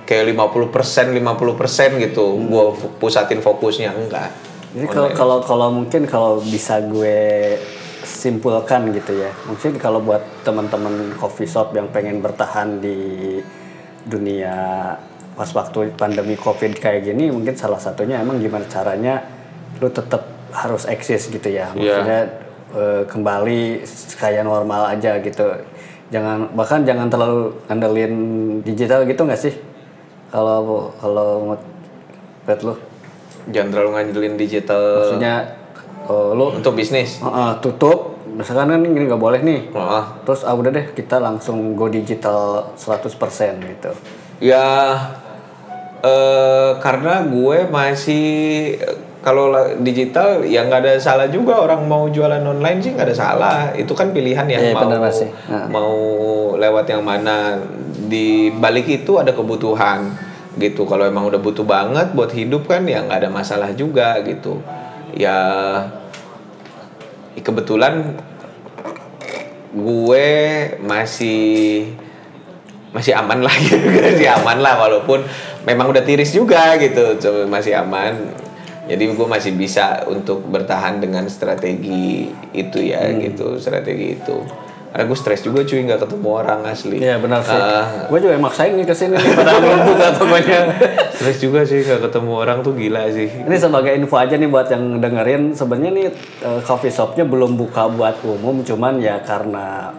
kayak 0.03 0.35
50% 0.35 1.15
50% 1.15 2.03
gitu. 2.03 2.25
Gua 2.47 2.75
fu- 2.75 2.91
pusatin 2.99 3.39
fokusnya 3.39 3.95
enggak. 3.95 4.29
Jadi 4.75 4.87
kalau 4.91 5.09
kalau 5.15 5.37
kalau 5.41 5.67
mungkin 5.71 6.03
kalau 6.05 6.43
bisa 6.43 6.83
gue 6.83 7.55
simpulkan 8.03 8.91
gitu 8.91 9.19
ya, 9.19 9.31
mungkin 9.47 9.75
kalau 9.79 9.99
buat 9.99 10.23
teman-teman 10.43 11.15
coffee 11.17 11.47
shop 11.47 11.75
yang 11.75 11.87
pengen 11.91 12.19
bertahan 12.19 12.79
di 12.79 13.39
dunia 14.03 14.55
pas 15.35 15.49
waktu 15.53 15.93
pandemi 15.93 16.33
covid 16.33 16.79
kayak 16.79 17.05
gini, 17.05 17.29
mungkin 17.29 17.53
salah 17.53 17.77
satunya 17.77 18.23
emang 18.23 18.39
gimana 18.39 18.65
caranya 18.65 19.21
lu 19.77 19.91
tetap 19.91 20.25
harus 20.49 20.87
eksis 20.87 21.29
gitu 21.29 21.51
ya, 21.51 21.69
maksudnya 21.75 22.19
eh, 22.73 23.03
kembali 23.05 23.85
kayak 24.17 24.43
normal 24.47 24.89
aja 24.89 25.21
gitu, 25.21 25.45
jangan 26.13 26.51
bahkan 26.55 26.83
jangan 26.87 27.07
terlalu 27.11 27.55
ngandelin 27.67 28.15
digital 28.63 29.03
gitu 29.03 29.21
nggak 29.27 29.41
sih? 29.41 29.55
Kalau 30.31 30.91
kalau 30.99 31.55
Pet 32.47 32.63
lu? 32.63 32.75
jangan 33.51 33.69
terlalu 33.71 33.89
ngandelin 33.95 34.35
digital 34.35 34.83
maksudnya 34.99 35.35
eh, 36.07 36.29
lu 36.35 36.45
untuk 36.59 36.73
bisnis 36.75 37.19
uh, 37.23 37.55
tutup 37.63 38.19
misalkan 38.27 38.69
kan 38.75 38.81
ini 38.83 39.07
nggak 39.07 39.21
boleh 39.21 39.39
nih 39.41 39.61
Wah. 39.71 40.19
terus 40.27 40.43
ah 40.43 40.53
udah 40.53 40.69
deh 40.69 40.85
kita 40.91 41.17
langsung 41.17 41.73
go 41.73 41.87
digital 41.87 42.71
100% 42.75 43.07
gitu 43.63 43.91
Ya 44.37 44.93
eh 46.05 46.71
karena 46.77 47.25
gue 47.25 47.65
masih 47.73 48.25
kalau 49.27 49.51
la- 49.51 49.75
digital 49.75 50.39
ya 50.47 50.63
nggak 50.63 50.87
ada 50.87 50.93
salah 50.95 51.27
juga 51.27 51.59
orang 51.59 51.83
mau 51.83 52.07
jualan 52.07 52.39
online 52.39 52.79
sih 52.79 52.95
nggak 52.95 53.11
ada 53.11 53.17
salah. 53.17 53.59
Itu 53.75 53.91
kan 53.91 54.15
pilihan 54.15 54.47
ya 54.47 54.55
Iya, 54.55 54.71
mau 54.71 54.87
benar. 54.87 55.03
Nah. 55.51 55.67
mau 55.67 55.93
lewat 56.55 56.87
yang 56.87 57.03
mana. 57.03 57.59
Di 58.07 58.55
balik 58.55 58.87
itu 58.87 59.19
ada 59.19 59.35
kebutuhan 59.35 60.15
gitu. 60.55 60.87
Kalau 60.87 61.03
emang 61.03 61.27
udah 61.27 61.35
butuh 61.37 61.67
banget 61.67 62.15
buat 62.15 62.31
hidup 62.31 62.71
kan 62.71 62.87
ya 62.87 63.03
nggak 63.03 63.27
ada 63.27 63.29
masalah 63.29 63.75
juga 63.75 64.15
gitu. 64.23 64.63
Ya 65.11 65.35
kebetulan 67.37 68.15
gue 69.75 70.27
masih 70.79 71.43
masih 72.95 73.11
aman 73.11 73.43
lah 73.43 73.55
gitu. 73.67 73.75
Masih 73.75 74.31
aman 74.31 74.63
lah 74.63 74.79
walaupun 74.79 75.19
memang 75.67 75.91
udah 75.91 76.01
tiris 76.01 76.31
juga 76.31 76.79
gitu. 76.79 77.19
Masih 77.51 77.75
aman 77.75 78.46
jadi 78.87 79.03
gue 79.09 79.27
masih 79.27 79.51
bisa 79.51 79.83
untuk 80.05 80.41
bertahan 80.43 80.97
dengan 80.97 81.27
strategi 81.27 82.25
itu 82.51 82.79
ya 82.81 83.03
Hmm. 83.03 83.19
gitu 83.21 83.55
strategi 83.55 84.15
itu. 84.15 84.37
Karena 84.87 85.03
gue 85.05 85.17
stres 85.17 85.41
juga 85.41 85.61
cuy 85.61 85.83
nggak 85.83 86.01
ketemu 86.01 86.29
orang 86.31 86.59
asli. 86.65 86.97
Iya 86.97 87.15
benar 87.17 87.39
sih. 87.41 87.53
Ah, 87.53 88.07
gue 88.07 88.19
juga 88.19 88.33
maksain 88.37 88.71
nih 88.71 88.83
ke 88.83 88.93
sini 88.93 89.13
nih 89.13 89.33
padahal 89.35 89.59
belum 89.59 89.81
buka 89.85 90.07
tokonya. 90.15 90.61
Stres 91.17 91.37
juga 91.37 91.59
sih 91.61 91.79
nggak 91.81 92.01
ketemu 92.03 92.31
orang 92.33 92.57
tuh 92.59 92.73
gila 92.73 93.03
sih. 93.09 93.27
Ini 93.27 93.55
sebagai 93.57 93.91
info 93.91 94.15
aja 94.15 94.33
nih 94.33 94.47
buat 94.47 94.67
yang 94.67 94.97
dengerin. 94.97 95.53
Sebenarnya 95.53 95.91
nih 95.91 96.07
eh, 96.41 96.59
coffee 96.63 96.89
shopnya 96.89 97.23
belum 97.23 97.55
buka 97.55 97.85
buat 97.89 98.23
umum 98.23 98.63
cuman 98.63 98.97
ya 98.97 99.19
karena 99.19 99.91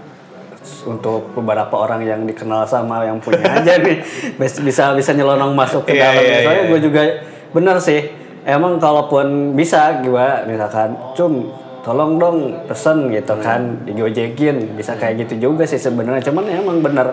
untuk 0.81 1.33
beberapa 1.33 1.75
orang 1.79 2.03
yang 2.03 2.25
dikenal 2.25 2.65
sama 2.65 3.01
yang 3.03 3.17
punya 3.19 3.45
aja 3.57 3.79
nih 3.79 4.03
bis- 4.35 4.59
bisa 4.59 4.93
bisa 4.93 5.13
nyelonong 5.13 5.53
masuk 5.53 5.85
ke 5.85 5.95
Iya, 5.95 6.03
dalam. 6.03 6.23
iya, 6.23 6.39
soalnya 6.43 6.61
iya. 6.61 6.71
gue 6.71 6.81
juga 6.83 7.03
bener 7.49 7.77
sih 7.79 8.01
emang 8.49 8.81
kalaupun 8.81 9.53
bisa 9.53 10.01
gue 10.01 10.29
misalkan 10.47 10.97
cum 11.13 11.53
tolong 11.85 12.17
dong 12.17 12.37
pesen 12.65 13.09
gitu 13.09 13.33
Hmm. 13.33 13.45
kan 13.45 13.61
digojekin 13.85 14.75
bisa 14.75 14.97
kayak 14.97 15.23
gitu 15.23 15.53
juga 15.53 15.63
sih 15.63 15.77
sebenarnya 15.77 16.25
cuman 16.25 16.45
emang 16.49 16.79
bener 16.81 17.13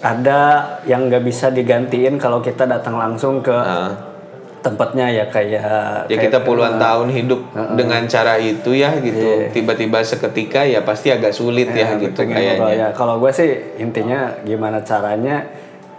ada 0.00 0.40
yang 0.84 1.08
nggak 1.08 1.22
bisa 1.22 1.48
digantiin 1.48 2.16
kalau 2.16 2.38
kita 2.38 2.64
datang 2.64 2.94
langsung 2.94 3.40
ke 3.40 3.52
Ah. 3.52 3.92
tempatnya 4.60 5.12
ya 5.12 5.24
kayak 5.26 5.60
ya 5.60 5.68
kayak- 6.08 6.24
kita 6.24 6.38
puluhan 6.40 6.78
tahun 6.78 7.08
hidup 7.10 7.40
dengan 7.74 8.00
cara 8.06 8.36
itu 8.36 8.72
ya 8.72 8.96
gitu 8.96 9.52
tiba-tiba 9.52 10.00
seketika 10.00 10.64
ya 10.64 10.80
pasti 10.80 11.12
agak 11.12 11.32
sulit 11.32 11.68
ya, 11.70 12.00
gitu 12.00 12.16
pengen 12.16 12.32
ngobrol. 12.32 12.40
kayaknya 12.64 12.72
ya 12.72 12.88
kalau 12.92 13.20
gue 13.20 13.28
sih 13.30 13.50
intinya 13.76 14.32
gimana 14.40 14.80
caranya 14.80 15.44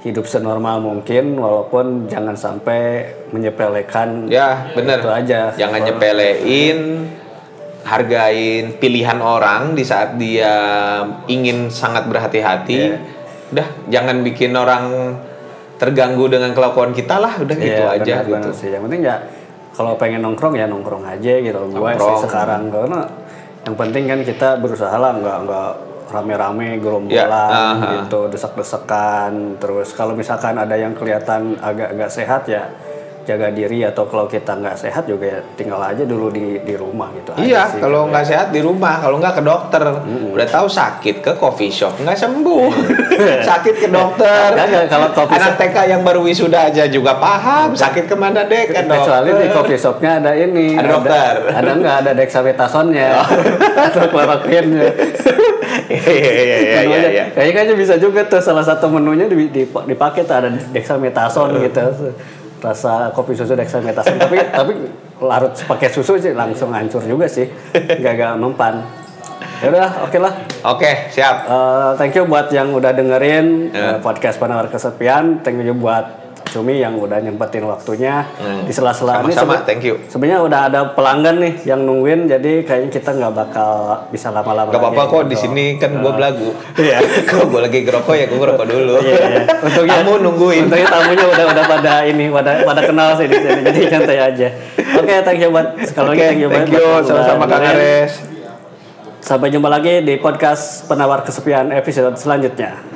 hidup 0.06 0.30
senormal 0.30 0.78
mungkin 0.78 1.34
walaupun 1.34 2.06
jangan 2.06 2.38
sampai 2.38 3.10
menyepelekan 3.34 4.30
Ya, 4.30 4.70
bener. 4.78 5.02
itu 5.02 5.10
aja 5.10 5.50
Jangan 5.58 5.82
nyepelein, 5.82 7.10
hargain 7.82 8.78
pilihan 8.78 9.18
orang 9.18 9.74
di 9.74 9.82
saat 9.82 10.22
dia 10.22 10.54
ingin 11.26 11.74
sangat 11.74 12.06
berhati-hati. 12.06 12.78
Iya. 12.94 12.98
Udah, 13.50 13.68
jangan 13.90 14.22
bikin 14.22 14.54
orang 14.54 15.18
terganggu 15.78 16.30
dengan 16.30 16.54
kelakuan 16.54 16.94
kita 16.94 17.18
lah, 17.18 17.36
udah 17.42 17.56
gitu 17.58 17.84
Iya, 17.84 17.98
aja 17.98 18.14
benar, 18.22 18.26
gitu. 18.26 18.34
benar 18.38 18.54
sih 18.54 18.70
yang 18.72 18.84
penting 18.86 19.02
ya 19.04 19.16
kalau 19.76 20.00
pengen 20.00 20.24
nongkrong 20.24 20.56
ya 20.56 20.72
nongkrong 20.72 21.04
aja 21.04 21.34
gitu 21.36 21.60
gue 21.68 21.92
sih 22.00 22.16
sekarang 22.24 22.72
karena 22.72 23.04
yang 23.68 23.76
penting 23.76 24.04
kan 24.08 24.20
kita 24.24 24.56
berusaha 24.56 24.96
lah 24.96 25.12
nggak 25.20 25.38
nggak 25.44 25.72
rame-rame 26.16 26.80
gerombolan 26.80 27.12
Ya, 27.12 27.28
aha. 27.28 27.88
gitu 28.02 28.28
desak-desakan 28.28 29.32
terus 29.58 29.92
kalau 29.92 30.14
misalkan 30.14 30.56
ada 30.56 30.74
yang 30.74 30.92
kelihatan 30.92 31.60
agak 31.60 31.92
agak 31.92 32.10
sehat 32.10 32.44
ya 32.46 32.64
jaga 33.26 33.50
diri 33.50 33.82
atau 33.82 34.06
kalau 34.06 34.30
kita 34.30 34.54
nggak 34.54 34.78
sehat 34.78 35.02
juga 35.04 35.26
ya 35.26 35.40
tinggal 35.58 35.82
aja 35.82 36.06
dulu 36.06 36.30
di 36.30 36.62
di 36.62 36.78
rumah 36.78 37.10
gitu 37.12 37.34
Iya, 37.36 37.66
sih. 37.68 37.82
kalau 37.82 38.06
nggak 38.06 38.22
sehat 38.22 38.54
di 38.54 38.62
rumah, 38.62 39.02
kalau 39.02 39.18
nggak 39.18 39.34
ke 39.34 39.44
dokter. 39.44 39.82
Udah 40.30 40.46
tahu 40.46 40.70
sakit 40.70 41.26
ke 41.26 41.32
coffee 41.34 41.74
shop 41.74 41.98
nggak 41.98 42.14
sembuh. 42.14 42.70
sakit 43.50 43.76
ke 43.82 43.90
dokter. 43.90 44.54
Nggak, 44.54 44.68
nggak, 44.70 44.86
kalau 44.86 45.08
coffee 45.10 45.42
Anak 45.42 45.58
TK 45.58 45.78
yang 45.90 46.02
baru 46.06 46.22
wisuda 46.22 46.70
aja 46.70 46.86
juga 46.86 47.18
paham 47.18 47.74
sakit 47.74 48.06
ke 48.06 48.14
mana 48.14 48.46
deh 48.46 48.70
ke 48.70 48.78
kecuali 48.78 49.02
di 49.28 49.34
dokter. 49.42 49.54
coffee 49.58 49.80
shopnya 49.80 50.22
ada 50.22 50.32
ini 50.32 50.78
Ada 50.78 50.86
dokter. 50.88 51.34
ada 51.50 51.72
nggak 51.74 51.96
ada 52.06 52.12
dexamethason-nya 52.14 53.10
atau 53.90 54.06
chloroquine-nya 54.06 54.90
Iya 55.90 56.10
iya 56.10 56.32
iya 56.32 56.58
iya 56.58 56.80
Menunya, 56.86 57.10
iya. 57.12 57.26
Kayaknya 57.32 57.76
bisa 57.76 57.96
juga 58.00 58.26
tuh 58.26 58.42
salah 58.42 58.64
satu 58.64 58.88
menunya 58.88 59.28
di, 59.28 59.50
di, 59.52 59.64
dipakai 59.68 60.24
tuh 60.26 60.36
ada 60.36 60.50
dexamethasone 60.72 61.62
gitu. 61.68 61.82
Rasa 62.60 63.12
kopi 63.14 63.38
susu 63.38 63.54
dexamethasone 63.54 64.18
tapi 64.18 64.38
tapi 64.60 64.74
larut 65.22 65.54
pakai 65.54 65.90
susu 65.92 66.18
sih 66.18 66.34
langsung 66.34 66.74
hancur 66.74 67.04
juga 67.04 67.30
sih. 67.30 67.46
Gak 67.76 68.14
gak 68.18 68.34
mempan. 68.40 68.82
Ya 69.64 69.72
udah, 69.72 70.04
oke 70.04 70.18
lah. 70.20 70.34
Oke, 70.68 71.12
siap. 71.12 71.48
Eh, 71.48 71.92
thank 71.96 72.16
you 72.16 72.28
buat 72.28 72.52
yang 72.52 72.76
udah 72.76 72.92
dengerin 72.92 73.72
Ya. 73.72 73.96
eh, 73.96 73.98
podcast 74.04 74.36
penawar 74.36 74.68
kesepian. 74.68 75.40
Thank 75.44 75.64
you 75.64 75.76
buat 75.76 76.25
Cumi 76.56 76.80
yang 76.80 76.96
udah 76.96 77.20
nyempetin 77.20 77.64
waktunya 77.64 78.24
Hmm. 78.34 78.64
di 78.64 78.72
sela-sela 78.72 79.20
ini. 79.20 79.30
Sama-sama, 79.30 79.54
sebe- 79.54 79.66
thank 79.68 79.84
you. 79.84 80.00
Sebenarnya 80.08 80.40
udah 80.42 80.60
ada 80.66 80.80
pelanggan 80.90 81.36
nih 81.38 81.54
yang 81.68 81.84
nungguin, 81.84 82.26
jadi 82.26 82.64
kayaknya 82.64 82.90
kita 82.90 83.12
nggak 83.12 83.34
bakal 83.36 83.72
bisa 84.08 84.32
lama-lama. 84.32 84.72
Gak 84.72 84.80
apa-apa 84.80 85.04
kok 85.04 85.22
di 85.22 85.36
ngobrol. 85.36 85.44
sini 85.44 85.66
kan 85.76 85.92
gue 85.94 86.12
belagu. 86.14 86.50
Iya. 86.80 86.98
Kalau 87.30 87.46
gue 87.46 87.60
lagi 87.60 87.80
ngerokok 87.82 88.14
ya 88.14 88.26
gue 88.26 88.40
ngerokok 88.40 88.66
dulu. 88.66 88.94
Iya, 88.98 89.16
iya. 89.20 89.44
Untungnya 89.60 90.00
Kamu 90.00 90.12
nungguin. 90.22 90.62
Untungnya 90.64 90.88
tamunya 90.88 91.26
udah 91.28 91.46
udah 91.46 91.64
pada 91.68 91.94
ini, 92.04 92.26
pada 92.30 92.52
pada 92.64 92.82
kenal 92.82 93.10
sih 93.14 93.28
di 93.28 93.36
sini. 93.36 93.60
Jadi 93.62 93.80
santai 93.86 94.18
aja. 94.18 94.48
Oke, 94.96 95.14
thank 95.22 95.40
you 95.40 95.52
buat 95.52 95.68
sekali 95.84 96.08
lagi 96.08 96.16
Oke, 96.16 96.24
thank 96.26 96.40
you 96.40 96.48
thank 96.48 96.68
buat 96.68 96.80
you. 96.80 96.88
Sama-sama 97.04 97.44
Kang. 97.46 97.68
Ares. 97.68 98.14
Sampai 99.20 99.50
jumpa 99.50 99.68
lagi 99.68 100.00
di 100.00 100.16
podcast 100.16 100.86
penawar 100.86 101.20
kesepian 101.20 101.68
episode 101.70 102.16
selanjutnya. 102.16 102.95